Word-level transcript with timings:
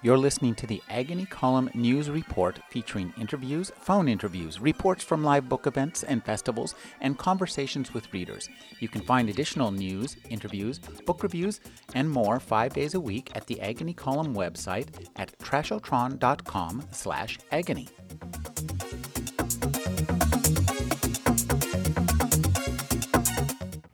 You're 0.00 0.16
listening 0.16 0.54
to 0.56 0.66
the 0.68 0.80
Agony 0.88 1.26
Column 1.26 1.70
News 1.74 2.08
Report 2.08 2.60
featuring 2.70 3.12
interviews, 3.18 3.72
phone 3.80 4.06
interviews, 4.06 4.60
reports 4.60 5.02
from 5.02 5.24
live 5.24 5.48
book 5.48 5.66
events 5.66 6.04
and 6.04 6.24
festivals, 6.24 6.76
and 7.00 7.18
conversations 7.18 7.92
with 7.92 8.12
readers. 8.12 8.48
You 8.78 8.88
can 8.88 9.00
find 9.00 9.28
additional 9.28 9.72
news, 9.72 10.16
interviews, 10.30 10.78
book 10.78 11.24
reviews, 11.24 11.60
and 11.94 12.08
more 12.08 12.38
five 12.38 12.74
days 12.74 12.94
a 12.94 13.00
week 13.00 13.32
at 13.34 13.48
the 13.48 13.60
Agony 13.60 13.92
Column 13.92 14.36
website 14.36 14.86
at 15.16 15.36
trashotron.com 15.40 16.84
slash 16.92 17.40
agony. 17.50 17.88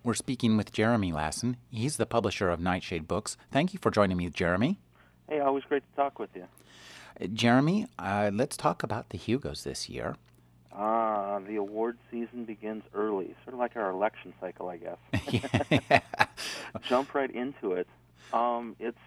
We're 0.02 0.12
speaking 0.12 0.58
with 0.58 0.71
Jeremy 0.71 1.12
Lassen. 1.12 1.57
He's 1.71 1.96
the 1.96 2.04
publisher 2.04 2.50
of 2.50 2.61
Nightshade 2.61 3.08
Books. 3.08 3.39
Thank 3.50 3.72
you 3.72 3.79
for 3.80 3.90
joining 3.90 4.18
me, 4.18 4.29
Jeremy. 4.29 4.80
Hey, 5.28 5.40
always 5.40 5.64
great 5.64 5.82
to 5.90 5.96
talk 5.96 6.18
with 6.18 6.30
you. 6.34 6.46
Uh, 7.20 7.26
Jeremy, 7.32 7.86
uh, 7.98 8.30
let's 8.32 8.56
talk 8.56 8.82
about 8.82 9.08
the 9.10 9.18
Hugos 9.18 9.64
this 9.64 9.88
year. 9.88 10.16
Ah, 10.72 11.38
the 11.46 11.56
award 11.56 11.98
season 12.10 12.44
begins 12.44 12.82
early, 12.94 13.34
sort 13.44 13.54
of 13.54 13.60
like 13.60 13.76
our 13.76 13.90
election 13.90 14.34
cycle, 14.40 14.68
I 14.68 14.76
guess. 14.76 16.02
Jump 16.88 17.14
right 17.14 17.30
into 17.30 17.72
it. 17.72 17.86
Um, 18.32 18.74
it's, 18.80 18.98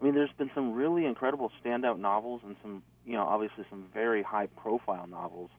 I 0.00 0.04
mean, 0.04 0.14
there's 0.14 0.32
been 0.38 0.50
some 0.54 0.72
really 0.72 1.04
incredible 1.04 1.50
standout 1.62 1.98
novels 1.98 2.42
and 2.44 2.56
some, 2.62 2.82
you 3.04 3.14
know, 3.14 3.24
obviously 3.24 3.64
some 3.68 3.86
very 3.92 4.22
high-profile 4.22 5.08
novels 5.08 5.50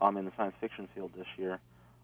um, 0.00 0.16
in 0.16 0.26
the 0.26 0.32
science 0.36 0.54
fiction 0.60 0.88
field 0.94 1.12
this 1.16 1.26
year. 1.38 1.60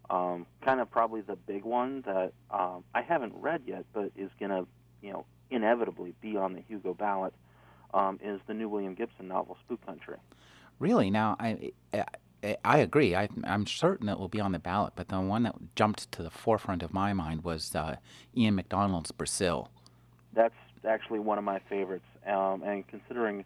Um, 0.09 0.47
kind 0.63 0.81
of 0.81 0.91
probably 0.91 1.21
the 1.21 1.37
big 1.37 1.65
one 1.65 2.01
that 2.03 2.33
um, 2.51 2.83
I 2.95 3.03
haven't 3.03 3.35
read 3.37 3.63
yet, 3.67 3.85
but 3.93 4.11
is 4.17 4.31
going 4.41 4.51
to, 4.51 4.67
you 5.03 5.13
know, 5.13 5.27
inevitably 5.51 6.15
be 6.21 6.37
on 6.37 6.55
the 6.55 6.61
Hugo 6.61 6.95
ballot 6.95 7.35
um, 7.93 8.19
is 8.23 8.41
the 8.47 8.55
new 8.55 8.69
William 8.69 8.95
Gibson 8.95 9.29
novel, 9.29 9.57
Spook 9.65 9.85
Country. 9.85 10.17
Really? 10.79 11.11
Now, 11.11 11.37
I, 11.39 11.73
I, 11.93 12.57
I 12.65 12.79
agree. 12.79 13.15
I, 13.15 13.29
am 13.45 13.67
certain 13.67 14.09
it 14.09 14.19
will 14.19 14.29
be 14.29 14.41
on 14.41 14.53
the 14.53 14.59
ballot, 14.59 14.95
but 14.97 15.09
the 15.09 15.21
one 15.21 15.43
that 15.43 15.55
jumped 15.75 16.11
to 16.13 16.23
the 16.23 16.31
forefront 16.31 16.83
of 16.83 16.93
my 16.93 17.13
mind 17.13 17.45
was 17.45 17.75
uh, 17.75 17.97
Ian 18.37 18.55
McDonald's 18.55 19.13
Brazil. 19.13 19.71
That's 20.33 20.55
actually 20.89 21.19
one 21.19 21.39
of 21.39 21.45
my 21.45 21.61
favorites, 21.69 22.07
um, 22.27 22.63
and 22.63 22.87
considering 22.87 23.45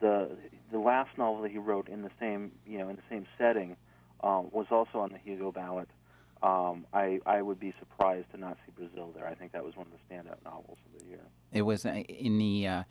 the 0.00 0.36
the 0.70 0.78
last 0.78 1.16
novel 1.16 1.42
that 1.42 1.50
he 1.50 1.58
wrote 1.58 1.88
in 1.88 2.02
the 2.02 2.10
same 2.20 2.52
you 2.66 2.78
know 2.78 2.88
in 2.88 2.96
the 2.96 3.02
same 3.08 3.26
setting 3.38 3.76
um, 4.22 4.48
was 4.52 4.66
also 4.70 4.98
on 4.98 5.10
the 5.10 5.18
Hugo 5.18 5.52
ballot 5.52 5.88
um, 6.46 6.86
I, 6.92 7.18
I 7.26 7.42
would 7.42 7.58
be 7.58 7.74
surprised 7.80 8.30
to 8.30 8.38
not 8.38 8.56
see 8.64 8.72
Brazil 8.76 9.12
there. 9.16 9.26
I 9.26 9.34
think 9.34 9.50
that 9.52 9.64
was 9.64 9.76
one 9.76 9.88
of 9.88 9.92
the 9.92 10.14
standout 10.14 10.44
novels 10.44 10.78
of 10.86 11.00
the 11.00 11.06
year. 11.06 11.20
It 11.52 11.62
was 11.62 11.84
uh, 11.84 11.90
in 11.90 12.38
the 12.38 12.68
uh, 12.68 12.82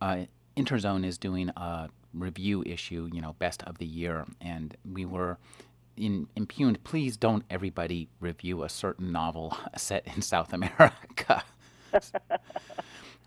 uh, 0.00 0.24
Interzone 0.56 1.06
is 1.06 1.16
doing 1.16 1.50
a 1.50 1.88
review 2.12 2.64
issue, 2.66 3.08
you 3.12 3.20
know, 3.20 3.34
best 3.38 3.62
of 3.62 3.78
the 3.78 3.86
year, 3.86 4.24
and 4.40 4.76
we 4.90 5.04
were 5.04 5.38
in, 5.96 6.26
impugned. 6.34 6.82
Please 6.82 7.16
don't 7.16 7.44
everybody 7.48 8.08
review 8.18 8.64
a 8.64 8.68
certain 8.68 9.12
novel 9.12 9.56
set 9.76 10.04
in 10.16 10.20
South 10.20 10.52
America. 10.52 11.44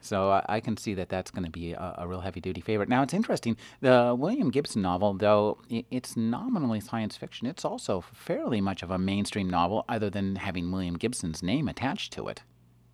So 0.01 0.41
I 0.47 0.59
can 0.59 0.77
see 0.77 0.93
that 0.93 1.09
that's 1.09 1.29
going 1.29 1.43
to 1.43 1.51
be 1.51 1.73
a, 1.73 1.95
a, 1.97 2.07
real 2.07 2.21
heavy 2.21 2.39
duty 2.39 2.61
favorite. 2.61 2.87
Now 2.87 3.03
it's 3.03 3.13
interesting. 3.13 3.57
The 3.81 4.15
William 4.17 4.49
Gibson 4.49 4.81
novel, 4.81 5.13
though 5.13 5.59
it's 5.69 6.15
nominally 6.15 6.79
science 6.79 7.17
fiction, 7.17 7.47
it's 7.47 7.65
also 7.65 8.01
fairly 8.01 8.61
much 8.61 8.81
of 8.81 8.91
a 8.91 8.97
mainstream 8.97 9.49
novel, 9.49 9.83
other 9.89 10.09
than 10.09 10.37
having 10.37 10.71
William 10.71 10.95
Gibson's 10.97 11.43
name 11.43 11.67
attached 11.67 12.13
to 12.13 12.27
it. 12.27 12.43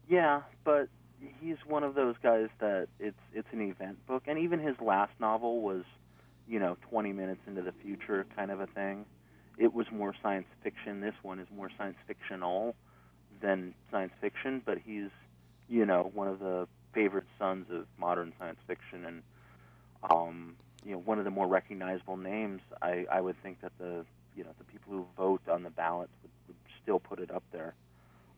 Yeah, 0.09 0.41
but 0.63 0.89
he's 1.39 1.57
one 1.67 1.83
of 1.83 1.95
those 1.95 2.15
guys 2.21 2.47
that 2.59 2.87
it's 2.99 3.19
it's 3.33 3.47
an 3.51 3.61
event 3.61 4.05
book, 4.07 4.23
and 4.27 4.39
even 4.39 4.59
his 4.59 4.75
last 4.81 5.13
novel 5.19 5.61
was, 5.61 5.83
you 6.47 6.59
know, 6.59 6.77
20 6.89 7.13
minutes 7.13 7.41
into 7.47 7.61
the 7.61 7.73
future 7.83 8.25
kind 8.35 8.51
of 8.51 8.59
a 8.59 8.67
thing. 8.67 9.05
It 9.57 9.73
was 9.73 9.87
more 9.91 10.13
science 10.21 10.47
fiction. 10.63 11.01
This 11.01 11.15
one 11.21 11.39
is 11.39 11.47
more 11.55 11.69
science 11.77 11.97
fictional 12.07 12.75
than 13.41 13.73
science 13.91 14.11
fiction, 14.19 14.61
but 14.65 14.77
he's, 14.83 15.09
you 15.69 15.85
know, 15.85 16.11
one 16.13 16.27
of 16.27 16.39
the 16.39 16.67
favorite 16.95 17.25
sons 17.37 17.67
of 17.71 17.85
modern 17.99 18.33
science 18.39 18.57
fiction, 18.65 19.05
and 19.05 19.21
um, 20.09 20.55
you 20.83 20.93
know, 20.93 20.99
one 20.99 21.19
of 21.19 21.25
the 21.25 21.31
more 21.31 21.47
recognizable 21.47 22.17
names. 22.17 22.61
I, 22.81 23.05
I 23.11 23.21
would 23.21 23.35
think 23.43 23.61
that 23.61 23.73
the 23.77 24.05
you 24.35 24.43
know 24.43 24.51
the 24.57 24.63
people 24.63 24.93
who 24.93 25.05
vote 25.17 25.41
on 25.47 25.63
the 25.63 25.69
ballot 25.69 26.09
would, 26.23 26.31
would 26.47 26.57
still 26.81 26.99
put 26.99 27.19
it 27.19 27.29
up 27.29 27.43
there. 27.51 27.75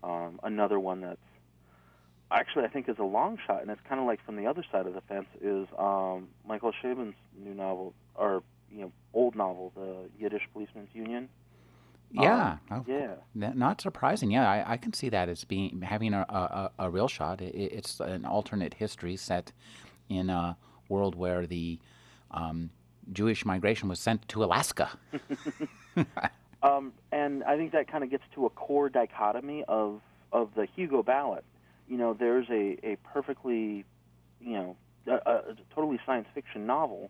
Um, 0.03 0.39
another 0.43 0.79
one 0.79 1.01
that's 1.01 1.19
actually 2.31 2.65
I 2.65 2.69
think 2.69 2.89
is 2.89 2.97
a 2.99 3.03
long 3.03 3.37
shot, 3.45 3.61
and 3.61 3.71
it's 3.71 3.81
kind 3.87 4.01
of 4.01 4.07
like 4.07 4.23
from 4.25 4.35
the 4.35 4.47
other 4.47 4.63
side 4.71 4.87
of 4.87 4.93
the 4.93 5.01
fence 5.01 5.27
is 5.41 5.67
um, 5.77 6.27
Michael 6.45 6.73
Chabon's 6.83 7.15
new 7.41 7.53
novel, 7.53 7.93
or 8.15 8.43
you 8.71 8.81
know, 8.81 8.91
old 9.13 9.35
novel, 9.35 9.71
the 9.75 10.09
Yiddish 10.19 10.43
Policeman's 10.53 10.89
Union. 10.93 11.29
Yeah, 12.11 12.57
um, 12.71 12.85
yeah. 12.87 13.15
Not 13.33 13.81
surprising. 13.81 14.31
Yeah, 14.31 14.49
I, 14.49 14.73
I, 14.73 14.77
can 14.77 14.93
see 14.93 15.09
that 15.09 15.27
as 15.27 15.43
being 15.43 15.81
having 15.81 16.13
a, 16.13 16.25
a, 16.29 16.71
a 16.85 16.89
real 16.89 17.07
shot. 17.07 17.41
It, 17.41 17.53
it's 17.53 17.99
an 17.99 18.25
alternate 18.25 18.75
history 18.75 19.17
set 19.17 19.51
in 20.09 20.29
a 20.29 20.57
world 20.89 21.15
where 21.15 21.45
the 21.45 21.79
um, 22.31 22.69
Jewish 23.11 23.45
migration 23.45 23.89
was 23.89 23.99
sent 23.99 24.27
to 24.29 24.43
Alaska. 24.43 24.89
um, 26.63 26.93
and 27.11 27.43
I 27.43 27.57
think 27.57 27.71
that 27.73 27.91
kind 27.91 28.03
of 28.03 28.09
gets 28.09 28.23
to 28.35 28.45
a 28.45 28.49
core 28.49 28.89
dichotomy 28.89 29.63
of 29.67 30.01
of 30.31 30.49
the 30.55 30.67
Hugo 30.75 31.03
ballot. 31.03 31.43
You 31.87 31.97
know, 31.97 32.13
there's 32.13 32.47
a, 32.49 32.77
a 32.83 32.97
perfectly, 33.03 33.85
you 34.41 34.53
know, 34.53 34.75
a, 35.07 35.13
a 35.13 35.55
totally 35.73 35.99
science 36.05 36.27
fiction 36.33 36.65
novel 36.65 37.09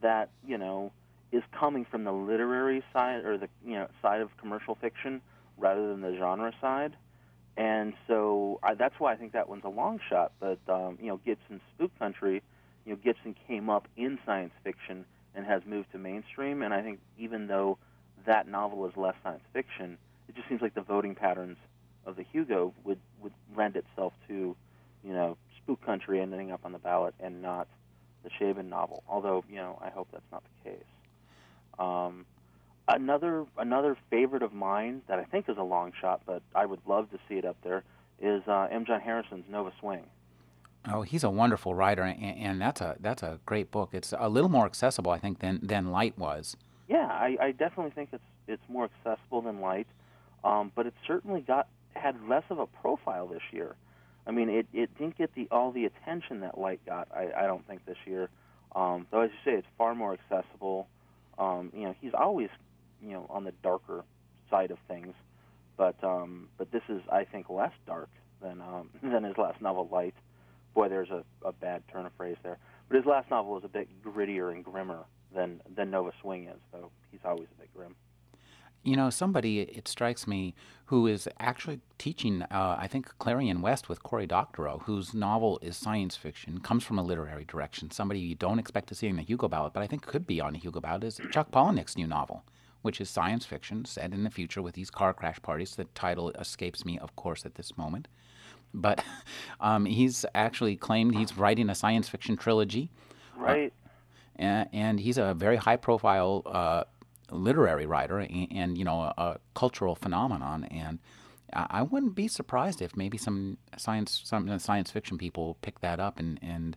that 0.00 0.30
you 0.46 0.58
know 0.58 0.92
is 1.32 1.42
coming 1.58 1.84
from 1.84 2.04
the 2.04 2.12
literary 2.12 2.82
side 2.92 3.24
or 3.24 3.36
the 3.36 3.48
you 3.64 3.74
know 3.74 3.88
side 4.00 4.20
of 4.20 4.36
commercial 4.38 4.74
fiction 4.74 5.20
rather 5.56 5.88
than 5.88 6.00
the 6.00 6.16
genre 6.16 6.52
side, 6.60 6.96
and 7.56 7.92
so 8.06 8.60
I, 8.62 8.74
that's 8.74 8.94
why 8.98 9.12
I 9.12 9.16
think 9.16 9.32
that 9.32 9.48
one's 9.48 9.64
a 9.64 9.68
long 9.68 10.00
shot. 10.08 10.32
But 10.40 10.58
um, 10.68 10.98
you 11.00 11.08
know, 11.08 11.20
Gibson's 11.24 11.60
Spook 11.74 11.96
Country, 11.98 12.42
you 12.86 12.92
know, 12.92 12.98
Gibson 13.02 13.34
came 13.46 13.68
up 13.68 13.88
in 13.96 14.18
science 14.24 14.52
fiction 14.64 15.04
and 15.34 15.44
has 15.44 15.62
moved 15.66 15.92
to 15.92 15.98
mainstream, 15.98 16.62
and 16.62 16.72
I 16.72 16.82
think 16.82 17.00
even 17.18 17.46
though 17.46 17.78
that 18.26 18.48
novel 18.48 18.86
is 18.86 18.96
less 18.96 19.14
science 19.22 19.42
fiction, 19.52 19.98
it 20.28 20.34
just 20.34 20.48
seems 20.48 20.62
like 20.62 20.74
the 20.74 20.82
voting 20.82 21.14
patterns 21.14 21.56
of 22.06 22.16
the 22.16 22.24
Hugo 22.32 22.72
would 22.84 22.98
would 23.20 23.32
lend 23.56 23.76
itself 23.76 24.12
to, 24.28 24.56
you 25.04 25.12
know, 25.12 25.36
Spook 25.58 25.84
Country 25.84 26.20
ending 26.20 26.50
up 26.50 26.60
on 26.64 26.72
the 26.72 26.78
ballot 26.78 27.14
and 27.20 27.42
not 27.42 27.68
the 28.22 28.30
Chabon 28.30 28.68
novel. 28.68 29.02
Although 29.08 29.44
you 29.50 29.56
know, 29.56 29.78
I 29.82 29.90
hope 29.90 30.08
that's 30.12 30.30
not 30.32 30.42
the 30.44 30.70
case. 30.70 30.84
Um, 31.78 32.26
another 32.86 33.44
another 33.56 33.96
favorite 34.10 34.42
of 34.42 34.52
mine 34.52 35.02
that 35.08 35.18
I 35.18 35.24
think 35.24 35.48
is 35.48 35.56
a 35.58 35.62
long 35.62 35.92
shot, 36.00 36.22
but 36.26 36.42
I 36.54 36.66
would 36.66 36.80
love 36.86 37.10
to 37.10 37.18
see 37.28 37.36
it 37.36 37.44
up 37.44 37.56
there 37.62 37.84
is 38.20 38.42
uh, 38.48 38.68
M. 38.70 38.84
John 38.84 39.00
Harrison's 39.00 39.44
Nova 39.48 39.72
Swing. 39.80 40.04
Oh, 40.90 41.02
he's 41.02 41.24
a 41.24 41.30
wonderful 41.30 41.74
writer, 41.74 42.02
and, 42.02 42.22
and, 42.22 42.60
that's 42.60 42.80
a 42.80 42.96
that's 43.00 43.22
a 43.22 43.40
great 43.46 43.70
book. 43.70 43.90
It's 43.92 44.14
a 44.16 44.28
little 44.28 44.48
more 44.48 44.64
accessible, 44.64 45.10
I 45.10 45.18
think, 45.18 45.40
than 45.40 45.60
than 45.62 45.90
Light 45.90 46.18
was. 46.18 46.56
Yeah, 46.88 47.06
I, 47.06 47.36
I 47.40 47.50
definitely 47.52 47.92
think 47.92 48.10
it's 48.12 48.24
it's 48.46 48.62
more 48.68 48.88
accessible 48.88 49.42
than 49.42 49.60
Light, 49.60 49.86
um, 50.44 50.72
but 50.74 50.86
it 50.86 50.94
certainly 51.06 51.40
got 51.40 51.68
had 51.94 52.16
less 52.28 52.44
of 52.50 52.58
a 52.58 52.66
profile 52.66 53.26
this 53.26 53.42
year. 53.52 53.74
I 54.26 54.30
mean, 54.30 54.48
it, 54.48 54.66
it 54.72 54.96
didn't 54.98 55.18
get 55.18 55.34
the 55.34 55.48
all 55.50 55.72
the 55.72 55.84
attention 55.84 56.40
that 56.40 56.58
Light 56.58 56.80
got. 56.86 57.08
I, 57.14 57.30
I 57.36 57.46
don't 57.46 57.66
think 57.66 57.84
this 57.84 57.98
year. 58.06 58.28
Um, 58.74 59.06
though, 59.10 59.22
as 59.22 59.30
you 59.30 59.52
say, 59.52 59.58
it's 59.58 59.66
far 59.76 59.94
more 59.94 60.14
accessible. 60.14 60.86
Um, 61.38 61.70
you 61.74 61.84
know, 61.84 61.94
he's 62.00 62.14
always, 62.14 62.48
you 63.02 63.12
know, 63.12 63.26
on 63.30 63.44
the 63.44 63.52
darker 63.62 64.04
side 64.50 64.70
of 64.70 64.78
things, 64.88 65.14
but 65.76 66.02
um, 66.02 66.48
but 66.58 66.72
this 66.72 66.82
is, 66.88 67.00
I 67.10 67.24
think, 67.24 67.48
less 67.48 67.72
dark 67.86 68.10
than 68.42 68.60
um, 68.60 68.90
than 69.02 69.24
his 69.24 69.38
last 69.38 69.60
novel, 69.60 69.88
Light. 69.90 70.14
Boy, 70.74 70.88
there's 70.88 71.10
a, 71.10 71.24
a 71.44 71.52
bad 71.52 71.82
turn 71.90 72.06
of 72.06 72.12
phrase 72.16 72.36
there. 72.42 72.58
But 72.88 72.96
his 72.96 73.06
last 73.06 73.30
novel 73.30 73.58
is 73.58 73.64
a 73.64 73.68
bit 73.68 73.88
grittier 74.02 74.52
and 74.52 74.64
grimmer 74.64 75.04
than 75.34 75.60
than 75.74 75.90
Nova 75.90 76.12
Swing 76.20 76.48
is, 76.48 76.60
though 76.72 76.90
he's 77.10 77.20
always 77.24 77.48
a 77.56 77.60
bit 77.60 77.74
grim. 77.74 77.94
You 78.82 78.96
know, 78.96 79.10
somebody, 79.10 79.60
it 79.60 79.88
strikes 79.88 80.26
me, 80.26 80.54
who 80.86 81.06
is 81.06 81.28
actually 81.38 81.80
teaching, 81.98 82.42
uh, 82.42 82.76
I 82.78 82.86
think, 82.86 83.12
Clarion 83.18 83.60
West 83.60 83.88
with 83.88 84.02
Cory 84.02 84.26
Doctorow, 84.26 84.78
whose 84.84 85.12
novel 85.12 85.58
is 85.60 85.76
science 85.76 86.16
fiction, 86.16 86.60
comes 86.60 86.84
from 86.84 86.98
a 86.98 87.02
literary 87.02 87.44
direction. 87.44 87.90
Somebody 87.90 88.20
you 88.20 88.34
don't 88.34 88.58
expect 88.58 88.88
to 88.88 88.94
see 88.94 89.08
in 89.08 89.16
the 89.16 89.22
Hugo 89.22 89.48
ballot, 89.48 89.74
but 89.74 89.82
I 89.82 89.86
think 89.86 90.06
could 90.06 90.26
be 90.26 90.40
on 90.40 90.54
the 90.54 90.58
Hugo 90.58 90.80
ballot, 90.80 91.04
is 91.04 91.20
Chuck 91.30 91.50
Palahniuk's 91.50 91.96
new 91.96 92.06
novel, 92.06 92.42
which 92.80 93.00
is 93.00 93.10
science 93.10 93.44
fiction 93.44 93.84
set 93.84 94.12
in 94.14 94.24
the 94.24 94.30
future 94.30 94.62
with 94.62 94.74
these 94.74 94.90
car 94.90 95.12
crash 95.12 95.42
parties. 95.42 95.76
The 95.76 95.84
title 95.94 96.30
escapes 96.30 96.86
me, 96.86 96.98
of 96.98 97.14
course, 97.16 97.44
at 97.44 97.56
this 97.56 97.76
moment. 97.76 98.08
But 98.72 99.04
um, 99.60 99.84
he's 99.84 100.24
actually 100.34 100.76
claimed 100.76 101.14
he's 101.14 101.36
writing 101.36 101.68
a 101.68 101.74
science 101.74 102.08
fiction 102.08 102.36
trilogy. 102.36 102.90
Right. 103.36 103.72
Uh, 104.38 104.42
and, 104.42 104.68
and, 104.72 105.00
he's 105.00 105.18
a 105.18 105.34
very 105.34 105.56
high 105.56 105.76
profile 105.76 106.42
uh, 106.46 106.84
literary 107.30 107.86
writer 107.86 108.18
and, 108.18 108.48
and 108.50 108.78
you 108.78 108.84
know 108.84 109.00
a, 109.00 109.14
a, 109.18 109.38
cultural 109.54 109.94
phenomenon 109.94 110.64
and 110.64 110.98
I 111.50 111.80
wouldn't 111.80 112.14
be 112.14 112.28
surprised 112.28 112.82
if 112.82 112.94
maybe 112.94 113.16
some 113.16 113.56
science 113.78 114.20
some 114.24 114.58
science 114.58 114.90
fiction 114.90 115.16
people 115.16 115.56
pick 115.62 115.80
that 115.80 115.98
up 115.98 116.18
and 116.18 116.38
and 116.42 116.76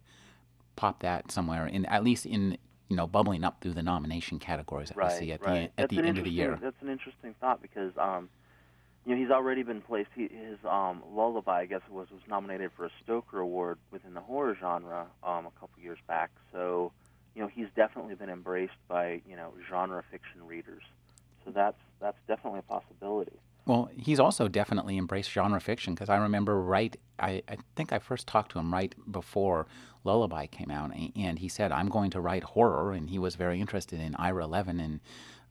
pop 0.78 1.02
that 1.02 1.32
somewhere 1.32 1.68
in 1.68 1.86
at 1.88 2.04
least 2.04 2.26
in 2.26 2.58
you 2.92 2.96
know 2.96 3.08
bubbling 3.08 3.44
up 3.44 3.62
through 3.62 3.74
the 3.74 3.84
nomination 3.84 4.40
categories 4.40 4.90
that 4.90 4.98
right, 4.98 5.14
we 5.14 5.26
see 5.26 5.32
at 5.32 5.42
right. 5.42 5.54
the 5.76 5.82
at 5.82 5.90
that's 5.90 5.96
the 5.96 6.08
end 6.08 6.18
of 6.18 6.26
the 6.26 6.30
year. 6.30 6.60
That's 6.62 6.82
an 6.82 6.90
interesting 6.90 7.36
thought 7.40 7.62
because 7.62 7.94
um, 7.98 8.30
you 9.06 9.16
know 9.16 9.22
he's 9.22 9.32
already 9.32 9.64
been 9.64 9.82
placed. 9.82 10.10
He, 10.14 10.24
his 10.24 10.58
um, 10.70 11.02
Lullaby, 11.14 11.62
I 11.62 11.66
guess 11.66 11.82
it 11.88 11.94
was, 11.94 12.10
was 12.12 12.22
nominated 12.28 12.72
for 12.76 12.86
a 12.86 12.90
Stoker 13.04 13.40
Award 13.40 13.78
within 13.92 14.14
the 14.14 14.20
horror 14.20 14.58
genre 14.60 15.08
um, 15.24 15.46
a 15.46 15.52
couple 15.60 15.82
years 15.82 16.00
back. 16.08 16.32
So 16.52 16.92
you 17.36 17.42
know 17.42 17.48
he's 17.48 17.68
definitely 17.76 18.16
been 18.16 18.30
embraced 18.30 18.74
by 18.88 19.22
you 19.28 19.36
know 19.36 19.54
genre 19.70 20.04
fiction 20.12 20.46
readers. 20.46 20.84
So 21.46 21.52
that's 21.52 21.80
that's 22.00 22.18
definitely 22.28 22.60
a 22.60 22.64
possibility. 22.64 23.40
Well, 23.66 23.90
he's 23.96 24.20
also 24.20 24.48
definitely 24.48 24.98
embraced 24.98 25.32
genre 25.32 25.62
fiction 25.62 25.94
because 25.94 26.10
I 26.10 26.18
remember 26.18 26.60
right, 26.60 26.96
I, 27.20 27.44
I 27.48 27.58
think 27.76 27.94
I 27.94 28.00
first 28.00 28.26
talked 28.28 28.52
to 28.54 28.60
him 28.60 28.74
right 28.74 28.94
before 29.12 29.68
Lullaby 30.04 30.48
came 30.48 30.72
out, 30.72 30.92
and 31.16 31.38
he 31.38 31.48
said, 31.48 31.72
I'm 31.72 31.88
going 31.88 32.10
to 32.12 32.22
write 32.22 32.44
horror, 32.44 32.92
and 32.92 33.10
he 33.10 33.20
was 33.20 33.36
very 33.36 33.62
interested 33.62 34.00
in 34.00 34.16
Ira 34.16 34.48
Levin. 34.48 34.80
And 34.80 35.00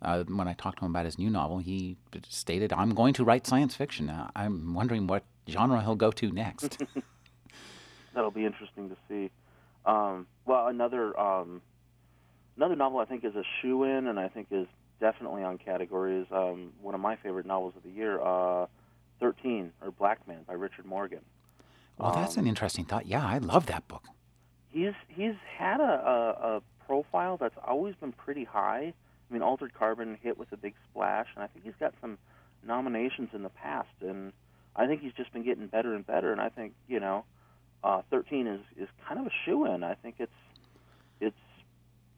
uh, 0.03 0.25
when 0.25 0.49
I 0.49 0.55
talked 0.55 0.81
to 0.81 0.85
him 0.85 0.91
about 0.91 1.05
his 1.05 1.19
new 1.19 1.31
novel, 1.31 1.59
he 1.59 1.97
stated, 2.29 2.73
I'm 2.73 2.94
going 2.94 3.15
to 3.15 3.25
write 3.25 3.47
science 3.47 3.76
fiction. 3.76 4.11
Uh, 4.11 4.29
I'm 4.35 4.75
wondering 4.75 5.06
what 5.06 5.23
genre 5.49 5.81
he'll 5.81 5.94
go 5.94 6.11
to 6.11 6.33
next. 6.33 6.83
That'll 8.15 8.33
be 8.33 8.44
interesting 8.44 8.91
to 8.91 8.97
see. 9.09 9.31
Um, 9.87 10.26
well, 10.47 10.67
another 10.67 11.19
um, 11.19 11.62
another 12.56 12.76
novel 12.76 12.99
I 12.99 13.05
think 13.05 13.25
is 13.25 13.35
a 13.35 13.44
shoe 13.61 13.85
in, 13.85 14.06
and 14.06 14.19
I 14.19 14.29
think 14.29 14.49
is 14.50 14.67
definitely 15.00 15.43
on 15.43 15.58
category 15.58 16.20
is 16.20 16.26
um, 16.31 16.73
one 16.81 16.94
of 16.94 17.00
my 17.00 17.17
favorite 17.17 17.47
novels 17.47 17.75
of 17.76 17.82
the 17.82 17.91
year, 17.91 18.20
uh, 18.20 18.67
13 19.19 19.73
or 19.82 19.91
Black 19.91 20.26
Man 20.29 20.43
by 20.47 20.52
Richard 20.52 20.85
Morgan. 20.85 21.20
Well, 21.99 22.12
that's 22.12 22.37
um, 22.37 22.44
an 22.44 22.49
interesting 22.49 22.85
thought. 22.85 23.06
Yeah, 23.06 23.26
I 23.26 23.38
love 23.38 23.67
that 23.67 23.87
book. 23.88 24.05
He's 24.70 24.94
he's 25.08 25.35
had 25.58 25.81
a, 25.81 25.82
a, 25.82 26.56
a 26.56 26.62
profile 26.87 27.37
that's 27.37 27.56
always 27.67 27.94
been 27.97 28.12
pretty 28.12 28.44
high. 28.44 28.93
I 28.93 29.32
mean, 29.32 29.43
Altered 29.43 29.75
Carbon 29.75 30.19
hit 30.23 30.38
with 30.38 30.50
a 30.52 30.56
big 30.56 30.75
splash, 30.91 31.29
and 31.35 31.43
I 31.44 31.47
think 31.49 31.64
he's 31.64 31.75
got 31.79 31.94
some 32.00 32.19
nominations 32.67 33.31
in 33.32 33.43
the 33.43 33.49
past, 33.49 33.88
and 34.00 34.32
I 34.76 34.87
think 34.87 35.02
he's 35.02 35.12
just 35.12 35.32
been 35.32 35.44
getting 35.44 35.67
better 35.67 35.94
and 35.94 36.06
better. 36.06 36.32
And 36.32 36.41
I 36.41 36.49
think 36.49 36.73
you 36.88 37.00
know, 37.00 37.25
uh, 37.85 38.02
13 38.11 38.47
is 38.47 38.61
is 38.81 38.88
kind 39.06 39.20
of 39.20 39.26
a 39.26 39.32
shoe 39.44 39.67
in. 39.67 39.85
I 39.85 39.94
think 39.94 40.17
it's 40.19 40.32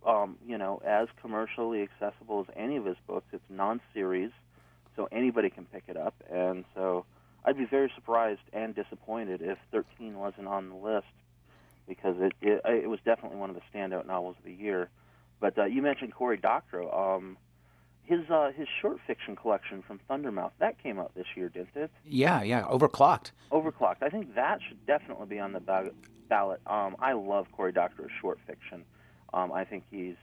um, 0.07 0.37
you 0.47 0.59
know, 0.59 0.81
as 0.85 1.09
commercially 1.21 1.83
accessible 1.83 2.47
as 2.49 2.55
any 2.57 2.77
of 2.77 2.85
his 2.85 2.97
books. 3.07 3.27
It's 3.33 3.45
non-series, 3.49 4.31
so 4.97 5.09
anybody 5.13 5.51
can 5.51 5.65
pick 5.67 5.85
it 5.89 5.97
up. 5.97 6.15
And 6.31 6.65
so 6.75 7.05
I'd 7.45 7.59
be 7.59 7.65
very 7.65 7.91
surprised 7.95 8.41
and 8.53 8.75
disappointed 8.75 9.43
if 9.43 9.59
13 9.71 10.19
wasn't 10.19 10.49
on 10.49 10.69
the 10.69 10.77
list 10.77 11.07
because 11.89 12.17
it 12.21 12.33
it, 12.41 12.63
it 12.65 12.89
was 12.89 13.01
definitely 13.05 13.39
one 13.39 13.51
of 13.51 13.57
the 13.57 13.63
standout 13.75 14.07
novels 14.07 14.37
of 14.39 14.45
the 14.45 14.53
year. 14.53 14.89
But 15.41 15.59
uh, 15.59 15.65
you 15.65 15.83
mentioned 15.83 16.15
Cory 16.15 16.37
Doctorow. 16.37 17.17
Um, 17.17 17.37
his 18.05 18.29
uh, 18.31 18.51
his 18.57 18.69
short 18.81 18.99
fiction 19.07 19.37
collection 19.37 19.83
from 19.83 20.01
Thunder's 20.09 20.35
Mouth 20.35 20.53
that 20.59 20.83
came 20.83 20.99
out 20.99 21.15
this 21.15 21.27
year, 21.37 21.49
didn't 21.49 21.77
it? 21.77 21.91
Yeah, 22.05 22.43
yeah, 22.43 22.65
Overclocked. 22.65 23.31
Overclocked. 23.51 24.03
I 24.03 24.09
think 24.09 24.35
that 24.35 24.59
should 24.67 24.85
definitely 24.87 25.27
be 25.27 25.39
on 25.39 25.53
the 25.53 25.61
ballot. 26.29 26.61
Um, 26.67 26.97
I 26.99 27.13
love 27.13 27.47
Cory 27.53 27.73
Doctorow's 27.73 28.11
short 28.21 28.39
fiction. 28.47 28.85
Um, 29.35 29.53
I 29.53 29.65
think 29.65 29.85
he's 29.91 30.17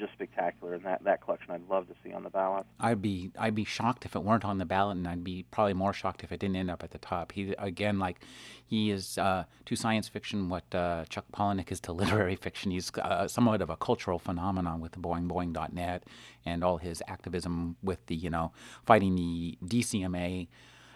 just 0.00 0.12
spectacular, 0.12 0.74
and 0.74 0.84
that, 0.84 1.04
that 1.04 1.22
collection 1.22 1.50
I'd 1.52 1.68
love 1.68 1.86
to 1.88 1.94
see 2.02 2.12
on 2.12 2.22
the 2.22 2.30
ballot. 2.30 2.64
I'd 2.78 3.02
be 3.02 3.30
I'd 3.38 3.54
be 3.54 3.64
shocked 3.64 4.04
if 4.04 4.16
it 4.16 4.20
weren't 4.20 4.44
on 4.44 4.58
the 4.58 4.64
ballot, 4.64 4.96
and 4.96 5.06
I'd 5.06 5.24
be 5.24 5.44
probably 5.50 5.74
more 5.74 5.92
shocked 5.92 6.24
if 6.24 6.32
it 6.32 6.40
didn't 6.40 6.56
end 6.56 6.70
up 6.70 6.82
at 6.82 6.90
the 6.90 6.98
top. 6.98 7.32
He 7.32 7.54
again, 7.58 7.98
like 7.98 8.20
he 8.64 8.90
is 8.90 9.18
uh, 9.18 9.44
to 9.66 9.76
science 9.76 10.08
fiction 10.08 10.48
what 10.48 10.74
uh, 10.74 11.04
Chuck 11.08 11.26
Palahniuk 11.32 11.70
is 11.70 11.80
to 11.80 11.92
literary 12.00 12.36
fiction. 12.36 12.70
He's 12.70 12.90
uh, 12.96 13.28
somewhat 13.28 13.60
of 13.62 13.70
a 13.70 13.76
cultural 13.76 14.18
phenomenon 14.18 14.80
with 14.80 14.92
the 14.92 14.98
Boing.net 14.98 16.04
and 16.44 16.64
all 16.64 16.78
his 16.78 17.02
activism 17.06 17.76
with 17.82 18.04
the 18.06 18.16
you 18.16 18.30
know 18.30 18.52
fighting 18.84 19.16
the 19.16 19.58
DCMA. 19.64 20.48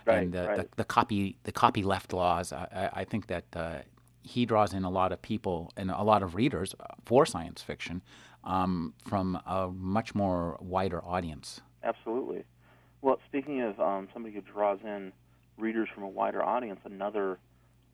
Right, 0.07 0.25
and 0.25 0.35
the, 0.35 0.47
right. 0.47 0.57
the, 0.59 0.69
the, 0.77 0.85
copy 0.85 1.39
the 1.45 1.53
copy 1.53 1.83
left 1.83 2.13
laws. 2.13 2.53
I, 2.53 2.91
I 2.93 3.05
think 3.05 3.29
that 3.29 3.45
uh, 3.55 3.79
he 4.25 4.47
draws 4.47 4.73
in 4.73 4.85
a 4.85 4.91
lot 4.91 5.13
of 5.13 5.23
people 5.23 5.71
and 5.77 5.91
a 5.91 6.03
lot 6.03 6.23
of 6.23 6.35
readers 6.35 6.75
for 7.05 7.27
science 7.27 7.63
fiction 7.63 8.03
um, 8.43 8.95
from 9.07 9.39
a 9.47 9.69
much 9.69 10.15
more 10.15 10.59
wider 10.61 11.05
audience. 11.05 11.61
Absolutely. 11.83 12.45
Well, 13.03 13.21
speaking 13.29 13.61
of 13.61 13.79
um, 13.79 14.09
somebody 14.13 14.35
who 14.35 14.41
draws 14.41 14.79
in 14.83 15.13
readers 15.59 15.89
from 15.95 16.05
a 16.05 16.09
wider 16.09 16.43
audience, 16.43 16.81
another 16.85 17.39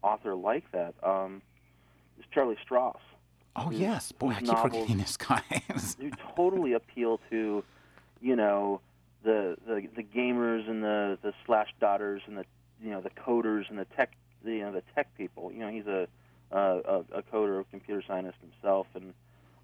author 0.03 0.35
like 0.35 0.71
that 0.73 0.95
um, 1.03 1.43
is 2.19 2.25
Charlie 2.33 2.57
Stross. 2.65 3.01
Oh 3.57 3.73
yes, 3.73 4.13
boy, 4.13 4.31
I 4.31 4.41
keep 4.41 4.57
forgetting 4.57 4.99
this 4.99 5.17
guy. 5.17 5.43
who 5.99 6.11
totally 6.37 6.73
appeal 6.75 7.21
to, 7.31 7.65
you 8.21 8.37
know, 8.37 8.81
the, 9.25 9.57
the 9.67 9.83
the 9.97 10.05
gamers 10.05 10.71
and 10.71 10.83
the 10.83 11.19
the 11.23 11.35
slash 11.45 11.69
daughters 11.81 12.23
and 12.27 12.39
the 12.39 12.45
you 12.81 12.91
know 12.91 13.01
the 13.01 13.11
coders 13.11 13.69
and 13.69 13.79
the 13.79 13.85
tech 13.97 14.13
the 14.45 14.53
you 14.53 14.61
know 14.61 14.73
the 14.73 14.85
tech 14.95 15.15
people. 15.19 15.51
You 15.53 15.59
know, 15.59 15.69
he's 15.69 15.87
a 15.87 16.07
uh, 16.53 16.81
a, 16.85 17.19
a 17.19 17.23
coder, 17.23 17.61
a 17.61 17.65
computer 17.65 18.03
scientist 18.07 18.39
himself, 18.41 18.87
and 18.95 19.15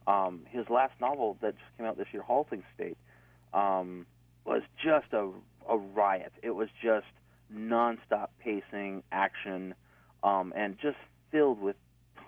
um, 0.06 0.42
his 0.50 0.68
last 0.70 0.94
novel 1.00 1.36
that 1.40 1.54
just 1.56 1.76
came 1.76 1.86
out 1.86 1.96
this 1.96 2.06
year, 2.12 2.22
Halting 2.22 2.62
State, 2.74 2.96
um, 3.52 4.06
was 4.44 4.62
just 4.82 5.12
a, 5.12 5.28
a 5.68 5.76
riot. 5.76 6.32
It 6.42 6.50
was 6.50 6.68
just 6.82 7.06
nonstop 7.52 8.28
pacing, 8.38 9.02
action, 9.10 9.74
um, 10.22 10.52
and 10.56 10.76
just 10.80 10.98
filled 11.30 11.60
with 11.60 11.76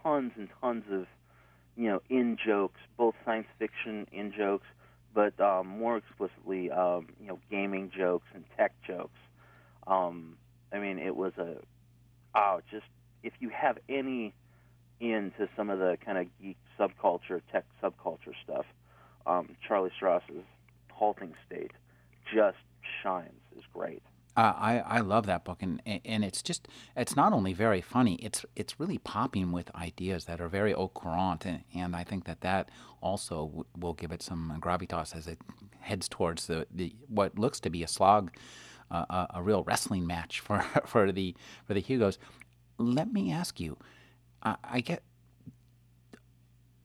tons 0.02 0.32
and 0.36 0.48
tons 0.60 0.84
of 0.90 1.06
you 1.76 1.88
know 1.88 2.02
in 2.08 2.36
jokes, 2.44 2.80
both 2.96 3.14
science 3.24 3.46
fiction 3.58 4.06
in 4.12 4.32
jokes, 4.32 4.66
but 5.14 5.38
um, 5.40 5.66
more 5.66 5.96
explicitly 5.96 6.70
um, 6.70 7.06
you 7.20 7.28
know 7.28 7.38
gaming 7.50 7.90
jokes 7.96 8.26
and 8.34 8.44
tech 8.56 8.72
jokes. 8.86 9.18
Um, 9.86 10.36
I 10.72 10.78
mean, 10.78 10.98
it 10.98 11.14
was 11.14 11.32
a 11.38 11.56
oh, 12.34 12.60
just 12.70 12.86
if 13.22 13.32
you 13.40 13.50
have 13.50 13.78
any 13.88 14.34
into 15.00 15.48
some 15.56 15.70
of 15.70 15.78
the 15.78 15.96
kind 16.04 16.18
of 16.18 16.26
geek 16.40 16.56
subculture, 16.78 17.40
tech 17.52 17.64
subculture 17.82 18.34
stuff, 18.44 18.66
um, 19.26 19.50
Charlie 19.66 19.90
Stross's 20.00 20.44
Halting 20.92 21.34
State 21.46 21.72
just 22.34 22.56
shines. 23.02 23.32
is 23.56 23.64
great. 23.72 24.02
Uh, 24.36 24.54
I 24.56 24.78
I 24.86 25.00
love 25.00 25.26
that 25.26 25.44
book, 25.44 25.62
and 25.62 25.82
and 25.84 26.24
it's 26.24 26.42
just 26.42 26.68
it's 26.96 27.16
not 27.16 27.32
only 27.32 27.52
very 27.52 27.80
funny, 27.80 28.14
it's 28.16 28.44
it's 28.54 28.78
really 28.78 28.98
popping 28.98 29.50
with 29.50 29.74
ideas 29.74 30.26
that 30.26 30.40
are 30.40 30.48
very 30.48 30.72
au 30.72 30.86
courant, 30.88 31.44
and, 31.44 31.64
and 31.74 31.96
I 31.96 32.04
think 32.04 32.24
that 32.26 32.40
that 32.42 32.70
also 33.00 33.46
w- 33.46 33.64
will 33.76 33.94
give 33.94 34.12
it 34.12 34.22
some 34.22 34.56
gravitas 34.60 35.16
as 35.16 35.26
it 35.26 35.38
heads 35.80 36.08
towards 36.08 36.46
the, 36.46 36.68
the 36.70 36.94
what 37.08 37.36
looks 37.36 37.58
to 37.60 37.70
be 37.70 37.82
a 37.82 37.88
slog, 37.88 38.30
uh, 38.92 39.06
a, 39.10 39.26
a 39.36 39.42
real 39.42 39.64
wrestling 39.64 40.06
match 40.06 40.38
for 40.38 40.60
for 40.86 41.10
the 41.10 41.34
for 41.64 41.74
the 41.74 41.80
Hugos. 41.80 42.18
Let 42.78 43.12
me 43.12 43.32
ask 43.32 43.58
you, 43.58 43.76
I, 44.42 44.56
I 44.64 44.80
get 44.80 45.02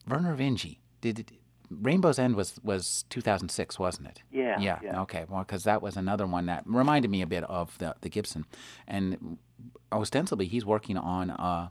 Vernor 0.07 0.35
Vinge. 0.35 0.77
Did 1.01 1.19
it, 1.19 1.31
Rainbow's 1.69 2.19
End 2.19 2.35
was 2.35 2.59
was 2.63 3.05
2006, 3.09 3.79
wasn't 3.79 4.07
it? 4.07 4.21
Yeah. 4.31 4.59
Yeah. 4.59 4.79
yeah. 4.83 5.01
Okay. 5.01 5.25
Well, 5.27 5.43
because 5.43 5.63
that 5.63 5.81
was 5.81 5.97
another 5.97 6.27
one 6.27 6.45
that 6.45 6.63
reminded 6.65 7.09
me 7.09 7.21
a 7.21 7.27
bit 7.27 7.43
of 7.45 7.77
the 7.79 7.95
the 8.01 8.09
Gibson, 8.09 8.45
and 8.87 9.37
ostensibly 9.91 10.47
he's 10.47 10.65
working 10.65 10.97
on 10.97 11.31
uh, 11.31 11.69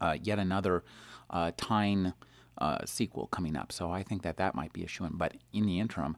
uh, 0.00 0.16
yet 0.22 0.38
another 0.38 0.84
uh, 1.30 1.52
Tyne 1.56 2.14
uh, 2.58 2.78
sequel 2.84 3.26
coming 3.28 3.56
up. 3.56 3.72
So 3.72 3.90
I 3.90 4.02
think 4.02 4.22
that 4.22 4.36
that 4.38 4.54
might 4.54 4.72
be 4.72 4.84
a 4.84 4.88
shoe 4.88 5.08
But 5.12 5.34
in 5.52 5.66
the 5.66 5.78
interim, 5.78 6.16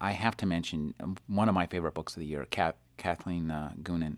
I 0.00 0.12
have 0.12 0.36
to 0.38 0.46
mention 0.46 0.94
one 1.26 1.50
of 1.50 1.54
my 1.54 1.66
favorite 1.66 1.92
books 1.92 2.14
of 2.16 2.20
the 2.20 2.26
year, 2.26 2.46
Kathleen 2.96 3.50
uh, 3.50 3.72
Goonan 3.82 4.16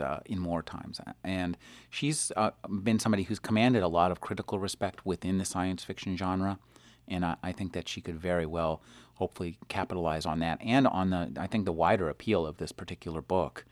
uh, 0.00 0.20
in 0.26 0.44
war 0.44 0.62
times. 0.62 1.00
And 1.24 1.56
she's 1.90 2.32
uh, 2.36 2.50
been 2.82 2.98
somebody 2.98 3.24
who's 3.24 3.38
commanded 3.38 3.82
a 3.82 3.88
lot 3.88 4.10
of 4.10 4.20
critical 4.20 4.58
respect 4.58 5.04
within 5.06 5.38
the 5.38 5.44
science 5.44 5.84
fiction 5.84 6.16
genre. 6.16 6.58
And 7.08 7.24
I, 7.24 7.36
I, 7.42 7.52
think 7.52 7.72
that 7.72 7.88
she 7.88 8.00
could 8.00 8.18
very 8.18 8.46
well, 8.46 8.80
hopefully, 9.14 9.58
capitalize 9.68 10.24
on 10.24 10.38
that 10.38 10.58
and 10.62 10.86
on 10.86 11.10
the, 11.10 11.32
I 11.36 11.46
think, 11.46 11.64
the 11.64 11.72
wider 11.72 12.08
appeal 12.08 12.46
of 12.46 12.58
this 12.58 12.70
particular 12.72 13.20
book 13.20 13.64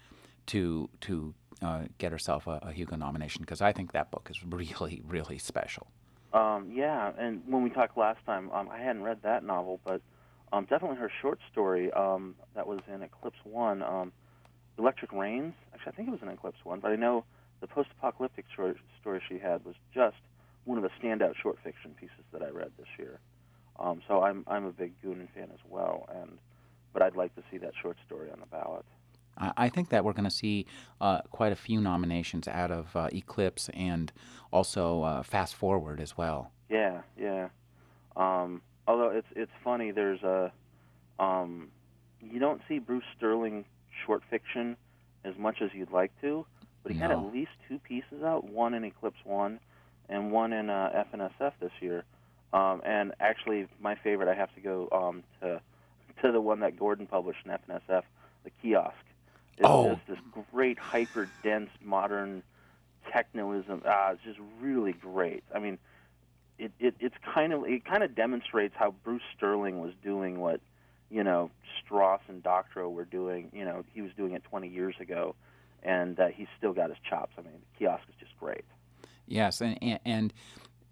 to 0.46 0.90
to 1.02 1.34
uh, 1.62 1.82
get 1.98 2.10
herself 2.10 2.46
a, 2.46 2.58
a 2.62 2.72
Hugo 2.72 2.96
nomination 2.96 3.42
because 3.42 3.60
I 3.60 3.72
think 3.72 3.92
that 3.92 4.10
book 4.10 4.28
is 4.30 4.42
really, 4.44 5.02
really 5.06 5.38
special. 5.38 5.86
Um, 6.32 6.70
yeah, 6.72 7.12
and 7.18 7.42
when 7.46 7.62
we 7.62 7.70
talked 7.70 7.96
last 7.96 8.24
time, 8.24 8.50
um, 8.52 8.68
I 8.68 8.78
hadn't 8.78 9.02
read 9.02 9.18
that 9.22 9.44
novel, 9.44 9.80
but 9.84 10.00
um, 10.52 10.66
definitely 10.68 10.96
her 10.98 11.10
short 11.20 11.38
story 11.50 11.92
um, 11.92 12.34
that 12.54 12.66
was 12.66 12.80
in 12.92 13.02
Eclipse 13.02 13.38
One 13.44 13.82
um, 13.82 14.12
Electric 14.80 15.12
Rains. 15.12 15.54
Actually, 15.74 15.92
I 15.92 15.96
think 15.96 16.08
it 16.08 16.12
was 16.12 16.22
an 16.22 16.28
Eclipse 16.28 16.64
one, 16.64 16.80
but 16.80 16.90
I 16.90 16.96
know 16.96 17.24
the 17.60 17.66
post-apocalyptic 17.66 18.46
short 18.54 18.78
story 19.00 19.20
she 19.28 19.38
had 19.38 19.64
was 19.64 19.74
just 19.94 20.16
one 20.64 20.78
of 20.78 20.84
the 20.84 20.90
standout 21.00 21.34
short 21.36 21.58
fiction 21.62 21.94
pieces 22.00 22.24
that 22.32 22.42
I 22.42 22.48
read 22.48 22.70
this 22.78 22.88
year. 22.98 23.20
Um, 23.78 24.02
so 24.08 24.22
I'm 24.22 24.44
I'm 24.46 24.64
a 24.64 24.72
big 24.72 24.92
Goonan 25.02 25.28
fan 25.34 25.48
as 25.52 25.60
well, 25.68 26.08
and 26.20 26.38
but 26.92 27.02
I'd 27.02 27.16
like 27.16 27.34
to 27.36 27.42
see 27.50 27.58
that 27.58 27.72
short 27.80 27.96
story 28.06 28.30
on 28.30 28.40
the 28.40 28.46
ballot. 28.46 28.84
I, 29.38 29.52
I 29.56 29.68
think 29.68 29.90
that 29.90 30.04
we're 30.04 30.12
going 30.12 30.24
to 30.24 30.30
see 30.30 30.66
uh, 31.00 31.20
quite 31.30 31.52
a 31.52 31.56
few 31.56 31.80
nominations 31.80 32.48
out 32.48 32.70
of 32.70 32.94
uh, 32.96 33.08
Eclipse 33.12 33.70
and 33.74 34.12
also 34.52 35.02
uh, 35.02 35.22
Fast 35.22 35.54
Forward 35.54 36.00
as 36.00 36.16
well. 36.16 36.52
Yeah, 36.68 37.02
yeah. 37.18 37.48
Um, 38.16 38.62
although 38.86 39.10
it's 39.10 39.28
it's 39.36 39.52
funny, 39.62 39.90
there's 39.92 40.22
a 40.22 40.52
um, 41.18 41.68
you 42.20 42.38
don't 42.38 42.60
see 42.68 42.78
Bruce 42.78 43.04
Sterling 43.16 43.64
short 44.06 44.22
fiction 44.30 44.76
as 45.24 45.36
much 45.36 45.60
as 45.60 45.70
you'd 45.74 45.90
like 45.90 46.12
to, 46.20 46.46
but 46.82 46.92
he 46.92 46.98
no. 46.98 47.02
had 47.02 47.10
at 47.12 47.32
least 47.32 47.50
two 47.68 47.78
pieces 47.78 48.22
out, 48.24 48.44
one 48.48 48.74
in 48.74 48.84
Eclipse 48.84 49.18
One 49.24 49.60
and 50.08 50.32
one 50.32 50.52
in 50.52 50.70
uh, 50.70 51.04
F&SF 51.12 51.52
this 51.60 51.72
year. 51.80 52.04
Um, 52.52 52.82
and 52.84 53.12
actually, 53.20 53.68
my 53.80 53.94
favorite, 53.94 54.28
I 54.28 54.34
have 54.34 54.52
to 54.54 54.60
go 54.60 54.88
um, 54.90 55.22
to 55.40 55.60
to 56.22 56.32
the 56.32 56.40
one 56.40 56.60
that 56.60 56.78
Gordon 56.78 57.06
published 57.06 57.40
in 57.46 57.50
F&SF, 57.50 58.02
the 58.44 58.50
kiosk. 58.60 58.94
It's 59.56 59.68
oh. 59.68 59.94
just 59.94 60.06
this 60.06 60.18
great, 60.52 60.78
hyper 60.78 61.28
dense, 61.42 61.70
modern 61.82 62.42
technoism. 63.14 63.82
Ah, 63.86 64.12
it's 64.12 64.22
just 64.24 64.38
really 64.60 64.92
great. 64.92 65.44
I 65.54 65.58
mean, 65.58 65.78
it, 66.58 66.72
it 66.78 66.94
it's 67.00 67.14
kind 67.34 67.52
of 67.52 67.64
it 67.64 67.84
kind 67.84 68.02
of 68.02 68.14
demonstrates 68.14 68.74
how 68.76 68.94
Bruce 69.04 69.22
Sterling 69.36 69.80
was 69.80 69.92
doing 70.02 70.40
what 70.40 70.60
you 71.10 71.24
know 71.24 71.50
Stross 71.84 72.20
and 72.28 72.42
Doctorow 72.42 72.88
were 72.88 73.04
doing. 73.04 73.50
You 73.52 73.64
know, 73.64 73.84
he 73.92 74.02
was 74.02 74.12
doing 74.16 74.32
it 74.32 74.44
20 74.44 74.68
years 74.68 74.94
ago, 75.00 75.34
and 75.82 76.18
uh, 76.18 76.28
he's 76.28 76.48
still 76.56 76.72
got 76.72 76.90
his 76.90 76.98
chops. 77.08 77.32
I 77.38 77.42
mean, 77.42 77.52
the 77.52 77.78
kiosk 77.78 78.04
is 78.08 78.14
just 78.18 78.36
great. 78.38 78.64
Yes, 79.26 79.60
and 79.60 79.78
and, 79.82 80.00
and 80.04 80.32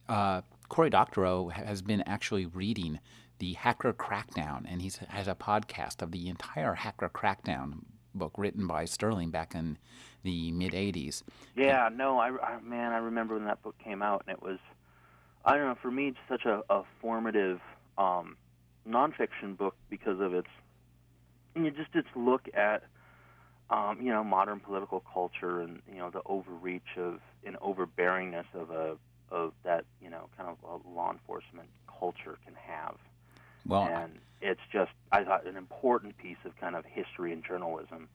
uh, 0.08 0.42
Cory 0.68 0.90
Doctorow 0.90 1.48
has 1.48 1.82
been 1.82 2.02
actually 2.02 2.46
reading 2.46 3.00
the 3.38 3.54
Hacker 3.54 3.92
Crackdown, 3.92 4.64
and 4.68 4.82
he 4.82 4.90
has 5.08 5.28
a 5.28 5.34
podcast 5.34 6.02
of 6.02 6.10
the 6.12 6.28
entire 6.28 6.74
Hacker 6.74 7.08
Crackdown 7.08 7.80
book 8.14 8.32
written 8.36 8.66
by 8.66 8.84
Sterling 8.84 9.30
back 9.30 9.54
in 9.54 9.78
the 10.24 10.50
mid 10.52 10.72
'80s. 10.72 11.22
Yeah, 11.56 11.88
no, 11.92 12.18
I, 12.18 12.30
I 12.42 12.60
man, 12.60 12.92
I 12.92 12.98
remember 12.98 13.34
when 13.34 13.44
that 13.44 13.62
book 13.62 13.76
came 13.82 14.02
out, 14.02 14.24
and 14.26 14.36
it 14.36 14.42
was, 14.42 14.58
I 15.44 15.56
don't 15.56 15.66
know, 15.66 15.78
for 15.80 15.90
me, 15.90 16.08
it's 16.08 16.18
such 16.28 16.44
a, 16.44 16.62
a 16.68 16.82
formative 17.00 17.60
um, 17.96 18.36
nonfiction 18.88 19.56
book 19.56 19.76
because 19.90 20.20
of 20.20 20.34
its, 20.34 20.48
you 21.54 21.62
know, 21.62 21.70
just 21.70 21.94
its 21.94 22.08
look 22.14 22.48
at, 22.54 22.82
um, 23.70 23.98
you 24.00 24.10
know, 24.10 24.24
modern 24.24 24.60
political 24.60 25.02
culture 25.12 25.60
and 25.60 25.82
you 25.92 25.98
know 25.98 26.10
the 26.10 26.22
overreach 26.24 26.96
of 26.96 27.20
and 27.44 27.56
overbearingness 27.56 28.46
of 28.54 28.70
a 28.70 28.96
of 29.30 29.52
that 29.62 29.84
you 30.00 30.08
know 30.08 30.28
kind 30.36 30.48
of 30.48 30.56
a 30.64 30.88
law 30.88 31.12
enforcement 31.12 31.68
culture 31.98 32.38
can 32.44 32.54
have. 32.54 32.96
Well, 33.66 33.82
and 33.82 34.12
it's 34.40 34.60
just 34.72 34.92
I 35.12 35.24
thought 35.24 35.46
an 35.46 35.56
important 35.56 36.16
piece 36.16 36.38
of 36.44 36.56
kind 36.56 36.76
of 36.76 36.84
history 36.86 37.32
and 37.32 37.44
journalism, 37.44 38.08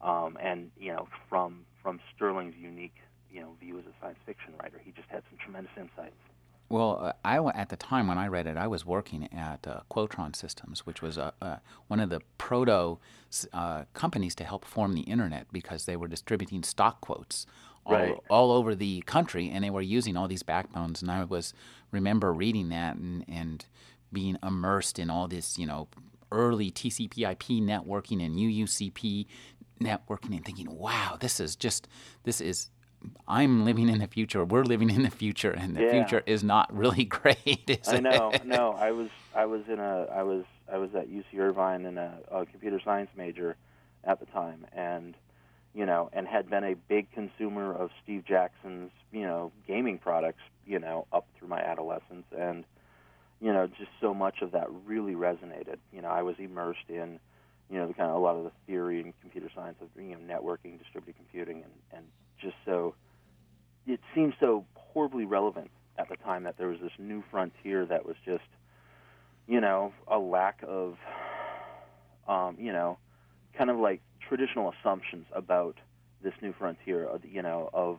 um, 0.00 0.38
and 0.40 0.70
you 0.78 0.92
know 0.92 1.08
from 1.28 1.64
from 1.82 2.00
Sterling's 2.14 2.54
unique 2.56 2.94
you 3.32 3.40
know 3.40 3.56
view 3.60 3.78
as 3.78 3.84
a 3.86 3.92
science 4.00 4.18
fiction 4.24 4.54
writer, 4.62 4.80
he 4.84 4.92
just 4.92 5.08
had 5.08 5.22
some 5.30 5.38
tremendous 5.38 5.72
insights. 5.76 6.14
Well, 6.72 6.98
uh, 7.02 7.12
I 7.22 7.36
at 7.36 7.68
the 7.68 7.76
time 7.76 8.06
when 8.06 8.16
I 8.16 8.28
read 8.28 8.46
it, 8.46 8.56
I 8.56 8.66
was 8.66 8.86
working 8.86 9.28
at 9.30 9.66
uh, 9.66 9.80
Quotron 9.90 10.34
Systems, 10.34 10.86
which 10.86 11.02
was 11.02 11.18
uh, 11.18 11.32
uh, 11.42 11.56
one 11.88 12.00
of 12.00 12.08
the 12.08 12.22
proto 12.38 12.98
uh, 13.52 13.84
companies 13.92 14.34
to 14.36 14.44
help 14.44 14.64
form 14.64 14.94
the 14.94 15.02
internet 15.02 15.48
because 15.52 15.84
they 15.84 15.96
were 15.96 16.08
distributing 16.08 16.62
stock 16.62 17.02
quotes 17.02 17.44
all, 17.84 17.92
right. 17.92 18.16
all 18.30 18.50
over 18.50 18.74
the 18.74 19.02
country, 19.02 19.50
and 19.50 19.62
they 19.62 19.68
were 19.68 19.82
using 19.82 20.16
all 20.16 20.28
these 20.28 20.42
backbones. 20.42 21.02
And 21.02 21.10
I 21.10 21.24
was 21.24 21.52
remember 21.90 22.32
reading 22.32 22.70
that 22.70 22.96
and, 22.96 23.26
and 23.28 23.66
being 24.10 24.38
immersed 24.42 24.98
in 24.98 25.10
all 25.10 25.28
this, 25.28 25.58
you 25.58 25.66
know, 25.66 25.88
early 26.30 26.70
TCP/IP 26.70 27.60
networking 27.60 28.24
and 28.24 28.36
UUCP 28.36 29.26
networking, 29.78 30.34
and 30.34 30.42
thinking, 30.42 30.74
"Wow, 30.74 31.18
this 31.20 31.38
is 31.38 31.54
just 31.54 31.86
this 32.24 32.40
is." 32.40 32.70
I'm 33.26 33.64
living 33.64 33.88
in 33.88 33.98
the 33.98 34.06
future. 34.06 34.44
We're 34.44 34.64
living 34.64 34.90
in 34.90 35.02
the 35.02 35.10
future, 35.10 35.50
and 35.50 35.76
the 35.76 35.82
yeah. 35.82 35.90
future 35.90 36.22
is 36.26 36.42
not 36.44 36.74
really 36.76 37.04
great. 37.18 37.80
I 37.86 38.00
know. 38.00 38.32
no, 38.44 38.72
I 38.72 38.92
was 38.92 39.08
I 39.34 39.46
was 39.46 39.62
in 39.68 39.78
a 39.78 40.06
I 40.12 40.22
was 40.22 40.44
I 40.72 40.78
was 40.78 40.94
at 40.94 41.08
UC 41.08 41.38
Irvine 41.38 41.84
in 41.84 41.98
a, 41.98 42.18
a 42.30 42.46
computer 42.46 42.80
science 42.84 43.10
major 43.16 43.56
at 44.04 44.20
the 44.20 44.26
time, 44.26 44.66
and 44.72 45.14
you 45.74 45.86
know, 45.86 46.10
and 46.12 46.26
had 46.26 46.50
been 46.50 46.64
a 46.64 46.74
big 46.74 47.10
consumer 47.12 47.72
of 47.72 47.90
Steve 48.02 48.24
Jackson's, 48.26 48.90
you 49.10 49.22
know, 49.22 49.52
gaming 49.66 49.98
products, 49.98 50.42
you 50.66 50.78
know, 50.78 51.06
up 51.12 51.26
through 51.38 51.48
my 51.48 51.60
adolescence, 51.60 52.26
and 52.36 52.64
you 53.40 53.52
know, 53.52 53.66
just 53.66 53.90
so 54.00 54.14
much 54.14 54.42
of 54.42 54.52
that 54.52 54.68
really 54.86 55.14
resonated. 55.14 55.76
You 55.92 56.02
know, 56.02 56.08
I 56.08 56.22
was 56.22 56.36
immersed 56.38 56.88
in, 56.88 57.18
you 57.70 57.78
know, 57.78 57.88
the 57.88 57.94
kind 57.94 58.10
of 58.10 58.16
a 58.16 58.20
lot 58.20 58.36
of 58.36 58.44
the 58.44 58.52
theory 58.66 59.00
and 59.00 59.12
computer 59.20 59.50
science 59.54 59.78
of 59.80 59.88
you 60.00 60.16
know 60.16 60.18
networking, 60.18 60.78
distributed 60.78 61.16
computing, 61.16 61.62
and 61.62 61.72
and 61.92 62.04
just 62.42 62.56
so 62.64 62.94
it 63.86 64.00
seemed 64.14 64.34
so 64.38 64.64
horribly 64.74 65.24
relevant 65.24 65.70
at 65.98 66.08
the 66.08 66.16
time 66.16 66.44
that 66.44 66.56
there 66.58 66.68
was 66.68 66.80
this 66.80 66.92
new 66.98 67.22
frontier 67.30 67.84
that 67.86 68.06
was 68.06 68.16
just, 68.24 68.44
you 69.46 69.60
know, 69.60 69.92
a 70.08 70.18
lack 70.18 70.62
of, 70.66 70.96
um, 72.28 72.56
you 72.58 72.72
know, 72.72 72.98
kind 73.56 73.70
of 73.70 73.78
like 73.78 74.00
traditional 74.28 74.72
assumptions 74.72 75.26
about 75.32 75.76
this 76.22 76.34
new 76.40 76.52
frontier, 76.52 77.04
of, 77.04 77.24
you 77.24 77.42
know, 77.42 77.70
of 77.72 77.98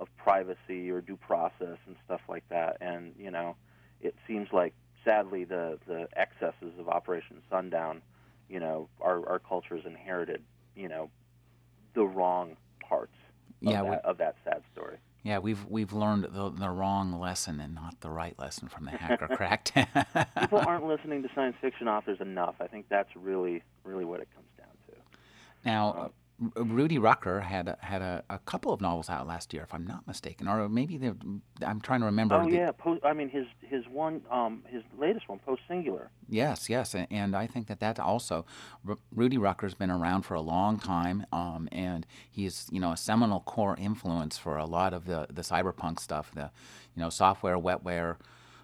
of 0.00 0.08
privacy 0.16 0.90
or 0.90 1.00
due 1.00 1.16
process 1.16 1.78
and 1.86 1.94
stuff 2.04 2.20
like 2.28 2.42
that. 2.48 2.76
And 2.80 3.14
you 3.16 3.30
know, 3.30 3.54
it 4.00 4.14
seems 4.26 4.48
like 4.52 4.74
sadly 5.04 5.44
the 5.44 5.78
the 5.86 6.08
excesses 6.16 6.72
of 6.78 6.88
Operation 6.88 7.40
Sundevil, 7.50 8.00
you 8.48 8.58
know, 8.58 8.88
our 9.00 9.26
our 9.28 9.38
culture 9.38 9.76
has 9.76 9.86
inherited, 9.86 10.42
you 10.74 10.88
know, 10.88 11.08
the 11.94 12.04
wrong 12.04 12.56
parts 12.80 13.14
of, 13.66 13.72
yeah, 13.72 13.82
that, 13.82 13.90
we, 13.90 13.96
of 14.10 14.18
that 14.18 14.36
sad 14.44 14.62
story. 14.72 14.96
Yeah, 15.22 15.38
we've 15.38 15.64
we've 15.66 15.92
learned 15.92 16.24
the, 16.24 16.50
the 16.50 16.68
wrong 16.68 17.18
lesson 17.20 17.60
and 17.60 17.74
not 17.74 18.00
the 18.00 18.10
right 18.10 18.36
lesson 18.38 18.68
from 18.68 18.84
the 18.86 18.90
hacker 18.90 19.28
crackdown. 19.30 19.86
People 20.40 20.58
aren't 20.66 20.86
listening 20.86 21.22
to 21.22 21.28
science 21.34 21.56
fiction 21.60 21.86
authors 21.86 22.20
enough. 22.20 22.56
I 22.60 22.66
think 22.66 22.86
that's 22.88 23.10
really 23.14 23.62
really 23.84 24.04
what 24.04 24.20
it 24.20 24.28
comes 24.34 24.48
down 24.58 24.68
to. 24.88 24.94
Now, 25.64 26.04
um, 26.06 26.12
Rudy 26.56 26.98
Rucker 26.98 27.40
had 27.40 27.68
a, 27.68 27.78
had 27.80 28.02
a, 28.02 28.24
a, 28.28 28.38
couple 28.38 28.72
of 28.72 28.80
novels 28.80 29.08
out 29.08 29.26
last 29.26 29.52
year, 29.52 29.62
if 29.62 29.72
I'm 29.72 29.86
not 29.86 30.06
mistaken, 30.06 30.48
or 30.48 30.68
maybe 30.68 30.98
I'm 31.64 31.80
trying 31.80 32.00
to 32.00 32.06
remember. 32.06 32.34
Oh 32.34 32.48
the, 32.48 32.56
yeah, 32.56 32.72
post, 32.72 33.04
I 33.04 33.12
mean 33.12 33.28
his 33.28 33.46
his 33.60 33.84
one 33.88 34.22
um, 34.30 34.64
his 34.68 34.82
latest 34.98 35.28
one, 35.28 35.38
Post 35.38 35.62
Singular. 35.68 36.10
Yes, 36.28 36.68
yes, 36.68 36.94
and, 36.94 37.06
and 37.10 37.36
I 37.36 37.46
think 37.46 37.68
that 37.68 37.80
that 37.80 38.00
also 38.00 38.44
R- 38.88 38.98
Rudy 39.14 39.38
Rucker's 39.38 39.74
been 39.74 39.90
around 39.90 40.22
for 40.22 40.34
a 40.34 40.40
long 40.40 40.78
time, 40.78 41.26
um, 41.32 41.68
and 41.70 42.06
he's 42.30 42.66
you 42.72 42.80
know 42.80 42.92
a 42.92 42.96
seminal 42.96 43.40
core 43.40 43.76
influence 43.78 44.38
for 44.38 44.56
a 44.56 44.66
lot 44.66 44.92
of 44.92 45.06
the 45.06 45.26
the 45.30 45.42
cyberpunk 45.42 46.00
stuff, 46.00 46.32
the 46.34 46.50
you 46.96 47.02
know 47.02 47.10
software, 47.10 47.58
wetware. 47.58 48.16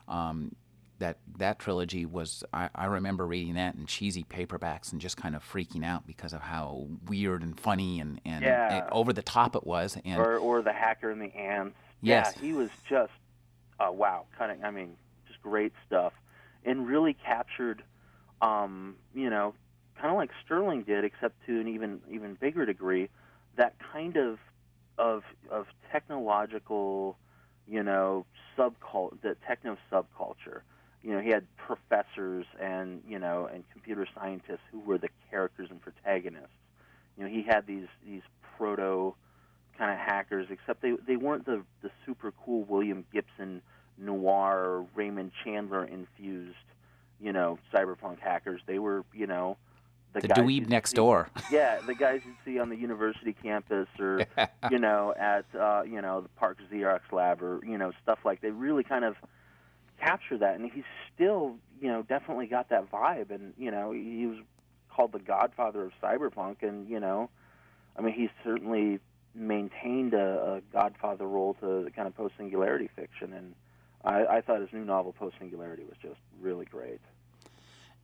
Um, 0.08 0.56
that 0.98 1.18
that 1.38 1.58
trilogy 1.58 2.04
was 2.04 2.42
I, 2.52 2.70
I, 2.74 2.86
remember 2.86 3.26
reading 3.26 3.54
that 3.54 3.74
in 3.74 3.86
cheesy 3.86 4.24
paperbacks 4.24 4.92
and 4.92 5.00
just 5.00 5.16
kind 5.16 5.36
of 5.36 5.44
freaking 5.44 5.84
out 5.84 6.06
because 6.06 6.32
of 6.32 6.40
how 6.40 6.88
weird 7.06 7.42
and 7.42 7.58
funny 7.58 8.00
and, 8.00 8.20
and, 8.24 8.44
yeah. 8.44 8.78
and 8.78 8.92
over 8.92 9.12
the 9.12 9.22
top 9.22 9.54
it 9.54 9.66
was 9.66 9.96
and 10.04 10.20
or, 10.20 10.38
or 10.38 10.62
the 10.62 10.72
hacker 10.72 11.10
and 11.10 11.20
the 11.20 11.34
ants. 11.36 11.76
Yes. 12.00 12.32
yeah 12.34 12.42
he 12.42 12.52
was 12.52 12.70
just 12.88 13.12
uh, 13.80 13.90
wow 13.92 14.24
cutting 14.36 14.64
I 14.64 14.70
mean 14.70 14.96
just 15.26 15.40
great 15.42 15.72
stuff. 15.86 16.12
And 16.64 16.86
really 16.86 17.14
captured 17.14 17.82
um, 18.42 18.96
you 19.14 19.30
know 19.30 19.54
kind 19.96 20.10
of 20.10 20.16
like 20.16 20.30
Sterling 20.44 20.82
did 20.82 21.04
except 21.04 21.34
to 21.46 21.60
an 21.60 21.68
even 21.68 22.00
even 22.10 22.34
bigger 22.34 22.66
degree 22.66 23.08
that 23.56 23.74
kind 23.92 24.16
of 24.16 24.38
of 24.98 25.22
of 25.50 25.66
technological 25.92 27.16
you 27.68 27.82
know 27.82 28.26
subcult 28.56 29.20
the 29.22 29.36
techno 29.46 29.76
subculture 29.92 30.62
you 31.02 31.12
know, 31.12 31.20
he 31.20 31.30
had 31.30 31.46
professors 31.56 32.46
and 32.60 33.02
you 33.08 33.18
know 33.18 33.48
and 33.52 33.64
computer 33.72 34.06
scientists 34.14 34.60
who 34.72 34.80
were 34.80 34.98
the 34.98 35.08
characters 35.30 35.68
and 35.70 35.80
protagonists. 35.80 36.50
You 37.16 37.24
know, 37.24 37.30
he 37.30 37.42
had 37.42 37.66
these 37.66 37.88
these 38.06 38.22
proto 38.56 39.14
kind 39.76 39.92
of 39.92 39.98
hackers, 39.98 40.48
except 40.50 40.82
they 40.82 40.94
they 41.06 41.16
weren't 41.16 41.46
the 41.46 41.62
the 41.82 41.90
super 42.04 42.32
cool 42.44 42.64
William 42.64 43.04
Gibson 43.12 43.62
noir 43.96 44.86
Raymond 44.94 45.32
Chandler 45.44 45.84
infused, 45.84 46.56
you 47.20 47.32
know, 47.32 47.58
cyberpunk 47.72 48.20
hackers. 48.20 48.60
They 48.66 48.78
were, 48.78 49.04
you 49.12 49.26
know, 49.26 49.56
the, 50.12 50.20
the 50.20 50.28
dweeb 50.28 50.68
next 50.68 50.90
see, 50.90 50.96
door. 50.96 51.28
yeah, 51.52 51.80
the 51.86 51.94
guys 51.94 52.20
you'd 52.24 52.36
see 52.44 52.58
on 52.58 52.70
the 52.70 52.76
university 52.76 53.32
campus 53.32 53.88
or 53.98 54.26
you 54.70 54.78
know 54.78 55.14
at 55.18 55.44
uh, 55.58 55.82
you 55.82 56.00
know 56.00 56.22
the 56.22 56.28
PARC 56.40 56.58
Xerox 56.72 57.00
lab 57.12 57.42
or 57.42 57.60
you 57.64 57.78
know 57.78 57.92
stuff 58.02 58.20
like. 58.24 58.40
They 58.40 58.50
really 58.50 58.84
kind 58.84 59.04
of 59.04 59.16
capture 60.00 60.38
that, 60.38 60.56
and 60.56 60.70
he's 60.70 60.84
still, 61.14 61.56
you 61.80 61.88
know, 61.88 62.02
definitely 62.02 62.46
got 62.46 62.70
that 62.70 62.90
vibe. 62.90 63.30
And 63.30 63.54
you 63.58 63.70
know, 63.70 63.92
he 63.92 64.26
was 64.26 64.38
called 64.90 65.12
the 65.12 65.18
Godfather 65.18 65.84
of 65.84 65.92
cyberpunk, 66.02 66.62
and 66.62 66.88
you 66.88 67.00
know, 67.00 67.30
I 67.96 68.02
mean, 68.02 68.14
he's 68.14 68.30
certainly 68.44 69.00
maintained 69.34 70.14
a, 70.14 70.56
a 70.56 70.60
Godfather 70.72 71.26
role 71.26 71.54
to 71.60 71.84
the 71.84 71.90
kind 71.90 72.08
of 72.08 72.16
post 72.16 72.34
singularity 72.36 72.88
fiction, 72.96 73.32
and 73.32 73.54
I, 74.04 74.24
I 74.26 74.40
thought 74.40 74.60
his 74.60 74.72
new 74.72 74.84
novel, 74.84 75.12
Post 75.12 75.36
Singularity, 75.38 75.84
was 75.84 75.96
just 76.00 76.20
really 76.40 76.64
great. 76.64 77.00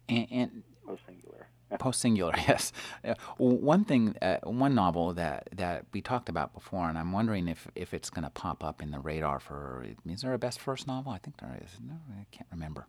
And, 0.08 0.26
and 0.30 0.62
post 0.86 1.02
singular. 1.06 1.46
Post 1.78 2.00
singular, 2.00 2.34
yes. 2.48 2.72
Uh, 3.04 3.14
one 3.38 3.84
thing, 3.84 4.14
uh, 4.22 4.38
one 4.44 4.74
novel 4.74 5.14
that, 5.14 5.48
that 5.52 5.86
we 5.92 6.00
talked 6.00 6.28
about 6.28 6.54
before, 6.54 6.88
and 6.88 6.98
I'm 6.98 7.12
wondering 7.12 7.48
if, 7.48 7.68
if 7.74 7.94
it's 7.94 8.10
going 8.10 8.24
to 8.24 8.30
pop 8.30 8.62
up 8.62 8.82
in 8.82 8.90
the 8.90 9.00
radar 9.00 9.40
for. 9.40 9.84
Is 10.06 10.22
there 10.22 10.34
a 10.34 10.38
best 10.38 10.60
first 10.60 10.86
novel? 10.86 11.12
I 11.12 11.18
think 11.18 11.38
there 11.38 11.58
is. 11.62 11.78
No, 11.84 11.94
I 12.18 12.26
can't 12.30 12.48
remember 12.52 12.86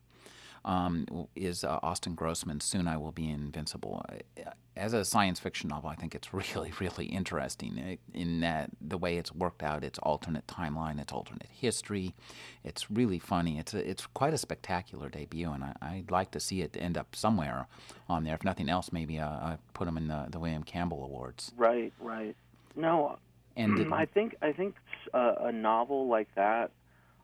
um, 0.65 1.05
is 1.35 1.63
uh, 1.63 1.79
Austin 1.83 2.15
Grossman's 2.15 2.65
Soon 2.65 2.87
I 2.87 2.97
Will 2.97 3.11
Be 3.11 3.29
Invincible. 3.29 4.03
Uh, 4.09 4.49
as 4.75 4.93
a 4.93 5.05
science 5.05 5.39
fiction 5.39 5.69
novel, 5.69 5.89
I 5.91 5.95
think 5.95 6.15
it's 6.15 6.33
really, 6.33 6.73
really 6.79 7.05
interesting 7.05 7.79
uh, 7.79 8.17
in 8.17 8.39
that 8.41 8.71
the 8.81 8.97
way 8.97 9.17
it's 9.17 9.31
worked 9.33 9.61
out, 9.61 9.83
its 9.83 9.99
alternate 9.99 10.47
timeline, 10.47 10.99
its 10.99 11.13
alternate 11.13 11.49
history. 11.51 12.15
It's 12.63 12.89
really 12.89 13.19
funny. 13.19 13.59
It's 13.59 13.75
a, 13.75 13.89
it's 13.89 14.07
quite 14.07 14.33
a 14.33 14.39
spectacular 14.39 15.07
debut, 15.07 15.51
and 15.51 15.63
I, 15.63 15.97
would 15.97 16.11
like 16.11 16.31
to 16.31 16.39
see 16.39 16.61
it 16.61 16.75
end 16.77 16.97
up 16.97 17.15
somewhere 17.15 17.67
on 18.09 18.23
there. 18.23 18.33
If 18.33 18.43
nothing 18.43 18.67
else, 18.67 18.91
maybe 18.91 19.19
uh, 19.19 19.29
I 19.29 19.57
put 19.73 19.85
them 19.85 19.97
in 19.97 20.07
the, 20.07 20.25
the 20.29 20.39
William 20.39 20.63
Campbell 20.63 21.03
Awards. 21.03 21.53
Right, 21.55 21.93
right. 21.99 22.35
No, 22.75 23.19
and 23.55 23.93
I 23.93 24.05
think 24.05 24.35
I 24.41 24.51
think 24.51 24.75
uh, 25.13 25.35
a 25.41 25.51
novel 25.51 26.07
like 26.07 26.27
that, 26.35 26.71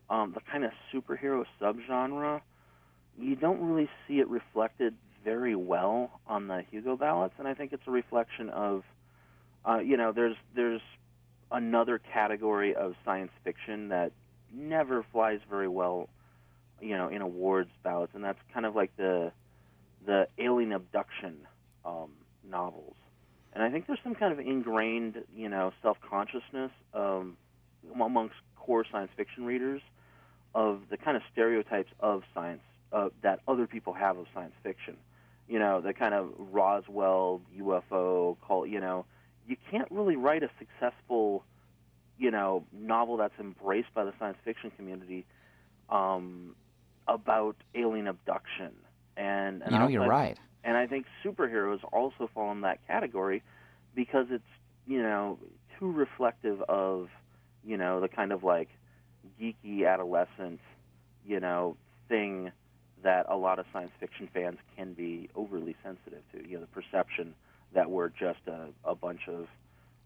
um, 0.08 0.32
the 0.32 0.40
kind 0.40 0.64
of 0.64 0.70
superhero 0.94 1.44
subgenre 1.60 2.40
you 3.18 3.36
don't 3.36 3.60
really 3.60 3.88
see 4.06 4.18
it 4.20 4.28
reflected 4.28 4.94
very 5.24 5.54
well 5.54 6.20
on 6.26 6.48
the 6.48 6.64
Hugo 6.70 6.96
ballots, 6.96 7.34
and 7.38 7.46
I 7.46 7.54
think 7.54 7.72
it's 7.72 7.86
a 7.86 7.90
reflection 7.90 8.48
of, 8.50 8.82
uh, 9.68 9.78
you 9.78 9.96
know, 9.96 10.12
there's 10.12 10.36
there's 10.54 10.80
another 11.50 11.98
category 11.98 12.74
of 12.74 12.94
science 13.04 13.30
fiction 13.44 13.88
that 13.88 14.12
never 14.52 15.04
flies 15.12 15.40
very 15.48 15.68
well, 15.68 16.08
you 16.80 16.96
know, 16.96 17.08
in 17.08 17.22
awards 17.22 17.70
ballots, 17.82 18.12
and 18.14 18.24
that's 18.24 18.38
kind 18.52 18.66
of 18.66 18.74
like 18.74 18.96
the 18.96 19.32
the 20.06 20.26
alien 20.38 20.72
abduction 20.72 21.36
um, 21.84 22.10
novels. 22.48 22.94
And 23.52 23.62
I 23.62 23.70
think 23.70 23.86
there's 23.86 24.00
some 24.02 24.14
kind 24.14 24.32
of 24.32 24.40
ingrained, 24.40 25.22
you 25.36 25.48
know, 25.48 25.72
self 25.82 25.98
consciousness 26.00 26.72
um, 26.94 27.36
amongst 27.94 28.34
core 28.56 28.84
science 28.90 29.10
fiction 29.16 29.44
readers 29.44 29.82
of 30.54 30.82
the 30.90 30.96
kind 30.96 31.16
of 31.16 31.22
stereotypes 31.32 31.90
of 32.00 32.22
science 32.34 32.62
uh, 32.92 33.08
that 33.22 33.40
other 33.48 33.66
people 33.66 33.92
have 33.92 34.18
of 34.18 34.26
science 34.34 34.54
fiction. 34.62 34.96
You 35.48 35.58
know, 35.58 35.80
the 35.80 35.92
kind 35.92 36.14
of 36.14 36.30
Roswell 36.38 37.40
UFO 37.58 38.36
call. 38.40 38.66
You 38.66 38.80
know, 38.80 39.04
you 39.46 39.56
can't 39.70 39.90
really 39.90 40.16
write 40.16 40.42
a 40.42 40.50
successful, 40.58 41.44
you 42.18 42.30
know, 42.30 42.64
novel 42.72 43.16
that's 43.16 43.38
embraced 43.40 43.92
by 43.94 44.04
the 44.04 44.12
science 44.18 44.38
fiction 44.44 44.70
community 44.76 45.26
um, 45.90 46.54
about 47.08 47.56
alien 47.74 48.06
abduction. 48.06 48.72
And, 49.16 49.62
and 49.62 49.72
you 49.72 49.78
know, 49.78 49.88
you're 49.88 50.06
right. 50.06 50.38
And 50.64 50.76
I 50.76 50.86
think 50.86 51.06
superheroes 51.24 51.80
also 51.92 52.30
fall 52.32 52.52
in 52.52 52.60
that 52.62 52.86
category 52.86 53.42
because 53.94 54.26
it's 54.30 54.44
you 54.86 55.02
know 55.02 55.38
too 55.78 55.90
reflective 55.90 56.62
of 56.62 57.08
you 57.64 57.76
know 57.76 58.00
the 58.00 58.08
kind 58.08 58.32
of 58.32 58.42
like 58.42 58.68
geeky 59.40 59.86
adolescent 59.86 60.60
you 61.26 61.40
know 61.40 61.76
thing 62.08 62.50
that 63.02 63.26
a 63.28 63.36
lot 63.36 63.58
of 63.58 63.66
science 63.72 63.92
fiction 64.00 64.28
fans 64.32 64.58
can 64.76 64.92
be 64.92 65.28
overly 65.34 65.76
sensitive 65.82 66.22
to. 66.32 66.48
You 66.48 66.56
know, 66.56 66.60
the 66.60 66.66
perception 66.66 67.34
that 67.74 67.90
we're 67.90 68.08
just 68.08 68.40
a, 68.46 68.68
a 68.84 68.94
bunch 68.94 69.22
of, 69.28 69.46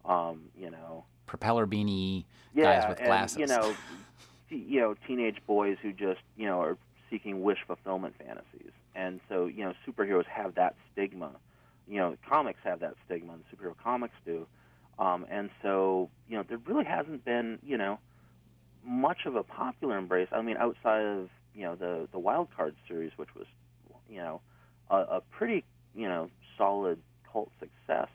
um, 0.04 0.42
you 0.56 0.70
know, 0.70 1.04
propeller 1.26 1.66
beanie 1.66 2.24
yeah, 2.54 2.80
guys 2.80 2.88
with 2.88 2.98
glasses. 2.98 3.36
And, 3.36 3.48
you 3.48 3.56
know, 3.56 3.76
t- 4.48 4.64
you 4.68 4.80
know, 4.80 4.94
teenage 5.06 5.38
boys 5.46 5.76
who 5.82 5.92
just 5.92 6.20
you 6.36 6.46
know 6.46 6.60
are 6.60 6.78
seeking 7.10 7.42
wish 7.42 7.58
fulfillment 7.66 8.14
fantasies, 8.18 8.72
and 8.94 9.20
so 9.28 9.46
you 9.46 9.64
know, 9.64 9.72
superheroes 9.86 10.26
have 10.26 10.54
that 10.54 10.74
stigma. 10.92 11.32
You 11.88 11.98
know, 11.98 12.16
comics 12.28 12.60
have 12.64 12.80
that 12.80 12.94
stigma, 13.04 13.34
and 13.34 13.44
superhero 13.52 13.74
comics 13.82 14.14
do. 14.24 14.46
Um, 14.98 15.26
and 15.30 15.50
so, 15.62 16.08
you 16.28 16.36
know, 16.36 16.44
there 16.48 16.58
really 16.58 16.84
hasn't 16.84 17.24
been, 17.24 17.58
you 17.62 17.76
know, 17.76 17.98
much 18.84 19.26
of 19.26 19.36
a 19.36 19.42
popular 19.42 19.98
embrace. 19.98 20.28
I 20.32 20.40
mean, 20.42 20.56
outside 20.56 21.04
of 21.04 21.28
you 21.56 21.62
know 21.62 21.74
the 21.74 22.08
the 22.12 22.18
Wild 22.18 22.48
Card 22.54 22.74
series, 22.86 23.12
which 23.16 23.34
was 23.34 23.46
you 24.08 24.18
know 24.18 24.40
a, 24.90 24.96
a 24.96 25.20
pretty 25.30 25.64
you 25.94 26.08
know 26.08 26.30
solid 26.58 26.98
cult 27.32 27.50
success 27.58 28.08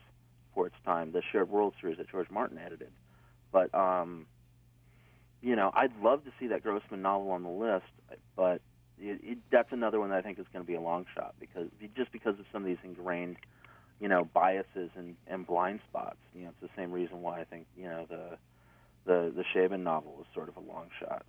for 0.54 0.68
its 0.68 0.76
time. 0.86 1.12
The 1.12 1.22
Shared 1.32 1.50
World 1.50 1.74
series 1.82 1.98
that 1.98 2.10
George 2.10 2.30
Martin 2.30 2.58
edited, 2.58 2.92
but 3.52 3.74
um, 3.74 4.28
you 5.42 5.56
know 5.56 5.72
I'd 5.74 5.92
love 6.02 6.24
to 6.26 6.32
see 6.40 6.48
that 6.48 6.64
Grossman 6.64 7.02
novel 7.02 7.32
on 7.32 7.44
the 7.44 7.50
list, 7.50 7.92
but 8.36 8.62
it, 9.00 9.20
it, 9.24 9.38
that's 9.52 9.72
another 9.72 10.00
one 10.00 10.10
that 10.10 10.18
I 10.18 10.22
think 10.22 10.38
is 10.38 10.46
going 10.54 10.64
to 10.64 10.68
be 10.68 10.76
a 10.76 10.82
long 10.82 11.06
shot 11.16 11.34
because 11.40 11.68
just 11.96 12.12
because 12.12 12.38
of 12.40 12.46
some 12.52 12.62
of 12.62 12.68
these 12.68 12.78
ingrained 12.84 13.38
you 14.02 14.08
know 14.08 14.28
biases 14.34 14.90
and, 14.98 15.16
and 15.28 15.48
blind 15.48 15.80
spots. 15.88 16.18
You 16.36 16.44
know, 16.44 16.50
it's 16.50 16.62
the 16.74 16.82
same 16.82 16.92
reason 16.92 17.22
why 17.22 17.40
I 17.40 17.44
think 17.46 17.68
you 17.78 17.86
know 17.86 18.06
the 18.10 18.38
the 19.06 19.32
the 19.36 19.44
Chabon 19.56 19.84
novel 19.84 20.18
is 20.20 20.28
sort 20.34 20.50
of 20.50 20.58
a 20.58 20.60
long 20.60 20.88
shot. 21.00 21.24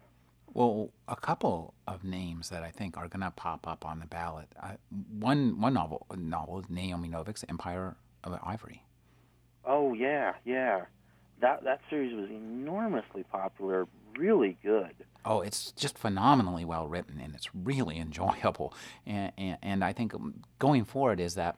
Well, 0.54 0.90
a 1.08 1.16
couple 1.16 1.72
of 1.88 2.04
names 2.04 2.50
that 2.50 2.62
I 2.62 2.70
think 2.70 2.96
are 2.96 3.08
going 3.08 3.22
to 3.22 3.30
pop 3.30 3.66
up 3.66 3.86
on 3.86 4.00
the 4.00 4.06
ballot. 4.06 4.48
Uh, 4.62 4.72
one 5.18 5.60
one 5.60 5.74
novel 5.74 6.06
novel 6.14 6.60
is 6.60 6.68
Naomi 6.68 7.08
Novik's 7.08 7.44
Empire 7.48 7.96
of 8.22 8.38
Ivory. 8.44 8.84
Oh 9.64 9.94
yeah, 9.94 10.34
yeah. 10.44 10.82
That 11.40 11.64
that 11.64 11.80
series 11.88 12.14
was 12.14 12.28
enormously 12.30 13.24
popular, 13.24 13.86
really 14.16 14.58
good. 14.62 14.94
Oh, 15.24 15.40
it's 15.40 15.72
just 15.72 15.96
phenomenally 15.96 16.64
well 16.64 16.86
written, 16.86 17.20
and 17.20 17.34
it's 17.34 17.54
really 17.54 17.98
enjoyable. 18.06 18.74
And, 19.06 19.32
and, 19.38 19.58
and 19.62 19.84
I 19.84 19.92
think 19.92 20.12
going 20.58 20.84
forward 20.84 21.18
is 21.20 21.34
that 21.36 21.56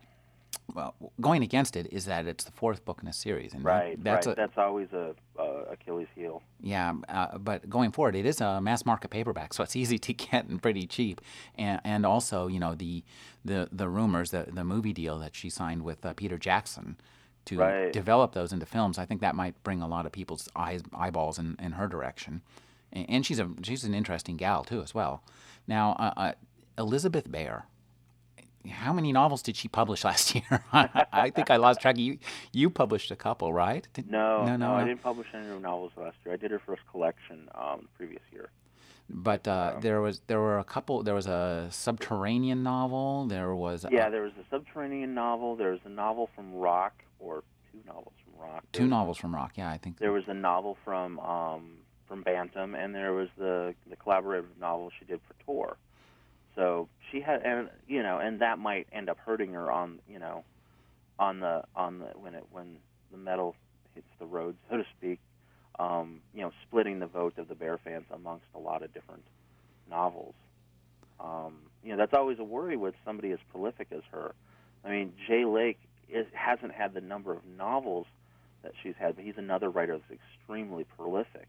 well, 0.74 0.94
going 1.20 1.42
against 1.42 1.76
it 1.76 1.92
is 1.92 2.06
that 2.06 2.26
it's 2.26 2.44
the 2.44 2.52
fourth 2.52 2.84
book 2.84 3.00
in 3.02 3.08
a 3.08 3.12
series, 3.12 3.52
and 3.52 3.64
right, 3.64 4.02
that's 4.02 4.26
right. 4.26 4.32
A, 4.32 4.36
that's 4.36 4.58
always 4.58 4.88
a, 4.92 5.14
a 5.38 5.72
Achilles 5.72 6.08
heel. 6.14 6.42
Yeah, 6.60 6.94
uh, 7.08 7.38
but 7.38 7.68
going 7.68 7.92
forward, 7.92 8.16
it 8.16 8.26
is 8.26 8.40
a 8.40 8.60
mass 8.60 8.84
market 8.84 9.10
paperback, 9.10 9.54
so 9.54 9.62
it's 9.62 9.76
easy 9.82 9.98
to 9.98 10.12
get 10.12 10.46
and 10.46 10.60
pretty 10.60 10.86
cheap. 10.86 11.20
And, 11.56 11.80
and 11.84 12.06
also, 12.06 12.46
you 12.46 12.58
know, 12.58 12.74
the 12.74 13.04
the 13.44 13.68
the 13.70 13.88
rumors, 13.88 14.30
the 14.30 14.46
the 14.52 14.64
movie 14.64 14.92
deal 14.92 15.18
that 15.18 15.34
she 15.34 15.50
signed 15.50 15.82
with 15.82 16.04
uh, 16.04 16.14
Peter 16.14 16.38
Jackson 16.38 16.96
to 17.46 17.58
right. 17.58 17.92
develop 17.92 18.32
those 18.32 18.52
into 18.52 18.66
films, 18.66 18.98
I 18.98 19.04
think 19.04 19.20
that 19.20 19.34
might 19.34 19.62
bring 19.62 19.82
a 19.82 19.88
lot 19.88 20.06
of 20.06 20.12
people's 20.12 20.48
eyes 20.56 20.82
eyeballs 20.94 21.38
in, 21.38 21.56
in 21.60 21.72
her 21.72 21.86
direction. 21.86 22.42
And, 22.92 23.08
and 23.08 23.26
she's 23.26 23.38
a 23.38 23.50
she's 23.62 23.84
an 23.84 23.94
interesting 23.94 24.36
gal 24.36 24.64
too, 24.64 24.82
as 24.82 24.94
well. 24.94 25.22
Now, 25.66 25.92
uh, 25.98 26.12
uh 26.16 26.32
Elizabeth 26.76 27.30
Bear 27.30 27.66
how 28.70 28.92
many 28.92 29.12
novels 29.12 29.42
did 29.42 29.56
she 29.56 29.68
publish 29.68 30.04
last 30.10 30.34
year? 30.34 30.64
I 30.72 31.30
think 31.30 31.50
I 31.50 31.56
lost 31.56 31.80
track. 31.80 31.98
You 31.98 32.18
you 32.52 32.70
published 32.70 33.10
a 33.10 33.16
couple, 33.16 33.52
right? 33.52 33.86
Did, 33.92 34.10
no, 34.10 34.44
no, 34.44 34.56
no, 34.56 34.72
I 34.72 34.84
didn't 34.84 35.02
publish 35.02 35.28
any 35.34 35.46
novels 35.58 35.92
last 35.96 36.16
year. 36.24 36.34
I 36.34 36.36
did 36.36 36.50
her 36.50 36.60
first 36.64 36.82
collection 36.90 37.48
um, 37.54 37.80
the 37.82 37.88
previous 37.96 38.22
year. 38.32 38.50
But 39.08 39.46
uh, 39.46 39.72
um, 39.74 39.80
there 39.82 40.00
was 40.00 40.22
there 40.26 40.40
were 40.40 40.58
a 40.58 40.64
couple. 40.64 41.02
There 41.02 41.14
was 41.14 41.26
a 41.26 41.68
subterranean 41.70 42.62
novel. 42.62 43.26
There 43.26 43.54
was 43.54 43.84
yeah, 43.90 44.08
a, 44.08 44.10
there 44.10 44.22
was 44.22 44.32
a 44.40 44.44
subterranean 44.50 45.14
novel. 45.14 45.56
There 45.56 45.72
was 45.72 45.80
a 45.84 45.90
novel 45.90 46.30
from 46.34 46.54
Roc, 46.54 46.94
or 47.18 47.44
two 47.70 47.80
novels 47.86 48.14
from 48.24 48.42
Roc. 48.42 48.64
Two 48.72 48.86
novels 48.86 49.18
from 49.18 49.34
Roc. 49.34 49.52
Yeah, 49.56 49.70
I 49.70 49.76
think 49.76 49.98
there 49.98 50.12
was 50.12 50.24
a 50.26 50.34
novel 50.34 50.78
from 50.84 51.18
um, 51.20 51.76
from 52.08 52.22
Bantam, 52.22 52.74
and 52.74 52.94
there 52.94 53.12
was 53.12 53.28
the 53.36 53.74
the 53.90 53.96
collaborative 53.96 54.46
novel 54.58 54.90
she 54.98 55.04
did 55.04 55.20
for 55.28 55.34
Tor. 55.44 55.76
So 56.56 56.88
she 57.10 57.20
had, 57.20 57.42
and 57.42 57.68
you 57.86 58.02
know, 58.02 58.18
and 58.18 58.40
that 58.40 58.58
might 58.58 58.86
end 58.92 59.08
up 59.08 59.18
hurting 59.18 59.52
her 59.52 59.70
on, 59.70 59.98
you 60.08 60.18
know, 60.18 60.44
on 61.18 61.40
the 61.40 61.64
on 61.74 61.98
the 61.98 62.06
when 62.18 62.34
it 62.34 62.44
when 62.50 62.76
the 63.10 63.18
metal 63.18 63.54
hits 63.94 64.06
the 64.18 64.26
road, 64.26 64.56
so 64.70 64.76
to 64.76 64.84
speak. 64.96 65.18
Um, 65.76 66.20
you 66.32 66.42
know, 66.42 66.52
splitting 66.68 67.00
the 67.00 67.06
vote 67.06 67.36
of 67.36 67.48
the 67.48 67.56
Bear 67.56 67.78
fans 67.78 68.04
amongst 68.12 68.46
a 68.54 68.60
lot 68.60 68.84
of 68.84 68.94
different 68.94 69.24
novels. 69.90 70.34
Um, 71.18 71.56
you 71.82 71.90
know, 71.90 71.96
that's 71.96 72.14
always 72.14 72.38
a 72.38 72.44
worry 72.44 72.76
with 72.76 72.94
somebody 73.04 73.32
as 73.32 73.40
prolific 73.50 73.88
as 73.90 74.02
her. 74.12 74.34
I 74.84 74.90
mean, 74.90 75.14
Jay 75.26 75.44
Lake 75.44 75.78
is, 76.08 76.26
hasn't 76.32 76.72
had 76.72 76.94
the 76.94 77.00
number 77.00 77.32
of 77.32 77.40
novels 77.58 78.06
that 78.62 78.72
she's 78.82 78.94
had, 78.98 79.16
but 79.16 79.24
he's 79.24 79.36
another 79.36 79.68
writer 79.68 79.98
that's 79.98 80.20
extremely 80.38 80.84
prolific. 80.96 81.48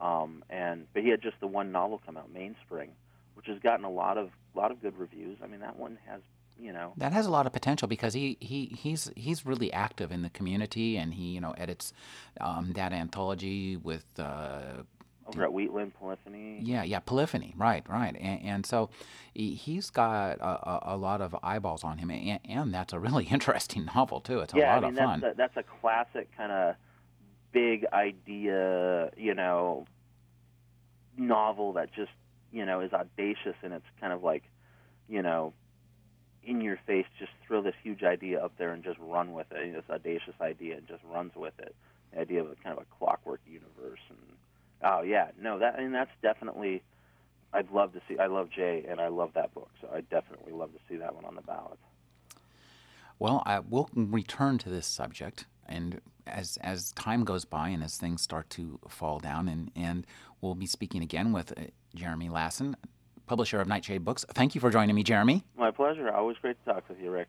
Um, 0.00 0.44
and 0.50 0.86
but 0.92 1.02
he 1.02 1.10
had 1.10 1.22
just 1.22 1.38
the 1.40 1.46
one 1.46 1.70
novel 1.70 2.00
come 2.04 2.16
out, 2.16 2.32
Mainspring, 2.32 2.88
which 3.34 3.46
has 3.46 3.58
gotten 3.58 3.84
a 3.84 3.90
lot 3.90 4.18
of 4.18 4.30
lot 4.54 4.70
of 4.70 4.80
good 4.80 4.96
reviews. 4.98 5.38
I 5.42 5.46
mean, 5.46 5.60
that 5.60 5.76
one 5.76 5.98
has 6.06 6.20
you 6.58 6.72
know 6.72 6.92
that 6.96 7.12
has 7.12 7.26
a 7.26 7.30
lot 7.30 7.46
of 7.46 7.52
potential 7.52 7.88
because 7.88 8.14
he, 8.14 8.36
he 8.40 8.66
he's 8.66 9.10
he's 9.16 9.44
really 9.44 9.72
active 9.72 10.12
in 10.12 10.22
the 10.22 10.30
community 10.30 10.96
and 10.96 11.14
he 11.14 11.24
you 11.24 11.40
know 11.40 11.52
edits 11.52 11.92
um, 12.40 12.72
that 12.74 12.92
anthology 12.92 13.76
with 13.76 14.04
uh, 14.18 14.82
over 15.26 15.44
at 15.44 15.52
Wheatland 15.52 15.94
Polyphony. 15.94 16.60
Yeah, 16.62 16.82
yeah, 16.82 16.98
Polyphony, 17.00 17.54
right, 17.56 17.88
right, 17.88 18.16
and, 18.18 18.42
and 18.42 18.66
so 18.66 18.90
he's 19.34 19.90
got 19.90 20.38
a, 20.40 20.94
a, 20.94 20.96
lot 20.96 21.20
of 21.20 21.36
eyeballs 21.42 21.84
on 21.84 21.98
him, 21.98 22.10
and, 22.10 22.40
and, 22.44 22.74
that's 22.74 22.92
a 22.92 22.98
really 22.98 23.24
interesting 23.30 23.88
novel 23.94 24.20
too. 24.20 24.40
It's 24.40 24.54
a 24.54 24.58
yeah, 24.58 24.74
lot 24.74 24.84
I 24.84 24.90
mean, 24.90 24.98
of 24.98 25.04
fun. 25.04 25.20
That's 25.20 25.32
a, 25.32 25.36
that's 25.36 25.56
a 25.56 25.62
classic 25.80 26.28
kind 26.36 26.52
of 26.52 26.74
big 27.52 27.86
idea, 27.92 29.10
you 29.16 29.34
know, 29.34 29.86
novel 31.16 31.74
that 31.74 31.92
just 31.92 32.10
you 32.52 32.64
know 32.64 32.80
is 32.80 32.92
audacious 32.92 33.56
and 33.62 33.72
it's 33.72 33.86
kind 34.00 34.12
of 34.12 34.22
like 34.22 34.44
you 35.08 35.22
know 35.22 35.52
in 36.44 36.60
your 36.60 36.78
face, 36.86 37.06
just 37.18 37.30
throw 37.46 37.62
this 37.62 37.74
huge 37.82 38.02
idea 38.02 38.44
up 38.44 38.52
there 38.58 38.72
and 38.72 38.82
just 38.82 38.98
run 38.98 39.32
with 39.32 39.46
it. 39.52 39.66
you 39.66 39.72
know, 39.72 39.80
This 39.80 39.90
audacious 39.90 40.34
idea 40.40 40.76
and 40.76 40.88
just 40.88 41.02
runs 41.04 41.32
with 41.36 41.54
it. 41.58 41.74
The 42.12 42.20
idea 42.20 42.40
of 42.40 42.50
a 42.50 42.56
kind 42.56 42.76
of 42.76 42.82
a 42.82 42.96
clockwork 42.98 43.40
universe 43.46 44.00
and 44.08 44.18
oh 44.82 45.02
yeah, 45.02 45.28
no, 45.40 45.58
that 45.58 45.76
I 45.78 45.82
mean 45.82 45.92
that's 45.92 46.10
definitely. 46.22 46.82
I'd 47.54 47.70
love 47.70 47.92
to 47.92 48.00
see. 48.08 48.18
I 48.18 48.26
love 48.28 48.48
Jay, 48.50 48.84
and 48.88 48.98
I 48.98 49.08
love 49.08 49.32
that 49.34 49.52
book, 49.52 49.68
so 49.82 49.88
I 49.94 50.00
definitely 50.00 50.54
love 50.54 50.72
to 50.72 50.78
see 50.88 50.96
that 50.96 51.14
one 51.14 51.26
on 51.26 51.34
the 51.34 51.42
ballot. 51.42 51.78
Well, 53.22 53.44
I 53.46 53.60
will 53.60 53.88
return 53.94 54.58
to 54.58 54.68
this 54.68 54.84
subject, 54.84 55.46
and 55.64 56.00
as 56.26 56.58
as 56.60 56.90
time 56.90 57.22
goes 57.22 57.44
by 57.44 57.68
and 57.68 57.80
as 57.80 57.96
things 57.96 58.20
start 58.20 58.50
to 58.50 58.80
fall 58.88 59.20
down, 59.20 59.46
and 59.46 59.70
and 59.76 60.04
we'll 60.40 60.56
be 60.56 60.66
speaking 60.66 61.04
again 61.04 61.32
with 61.32 61.56
uh, 61.56 61.66
Jeremy 61.94 62.28
Lassen, 62.30 62.76
publisher 63.28 63.60
of 63.60 63.68
Nightshade 63.68 64.04
Books. 64.04 64.26
Thank 64.34 64.56
you 64.56 64.60
for 64.60 64.70
joining 64.70 64.96
me, 64.96 65.04
Jeremy. 65.04 65.44
My 65.56 65.70
pleasure. 65.70 66.10
Always 66.10 66.36
great 66.38 66.56
to 66.64 66.72
talk 66.72 66.88
with 66.88 66.98
you, 67.00 67.12
Rick. 67.12 67.28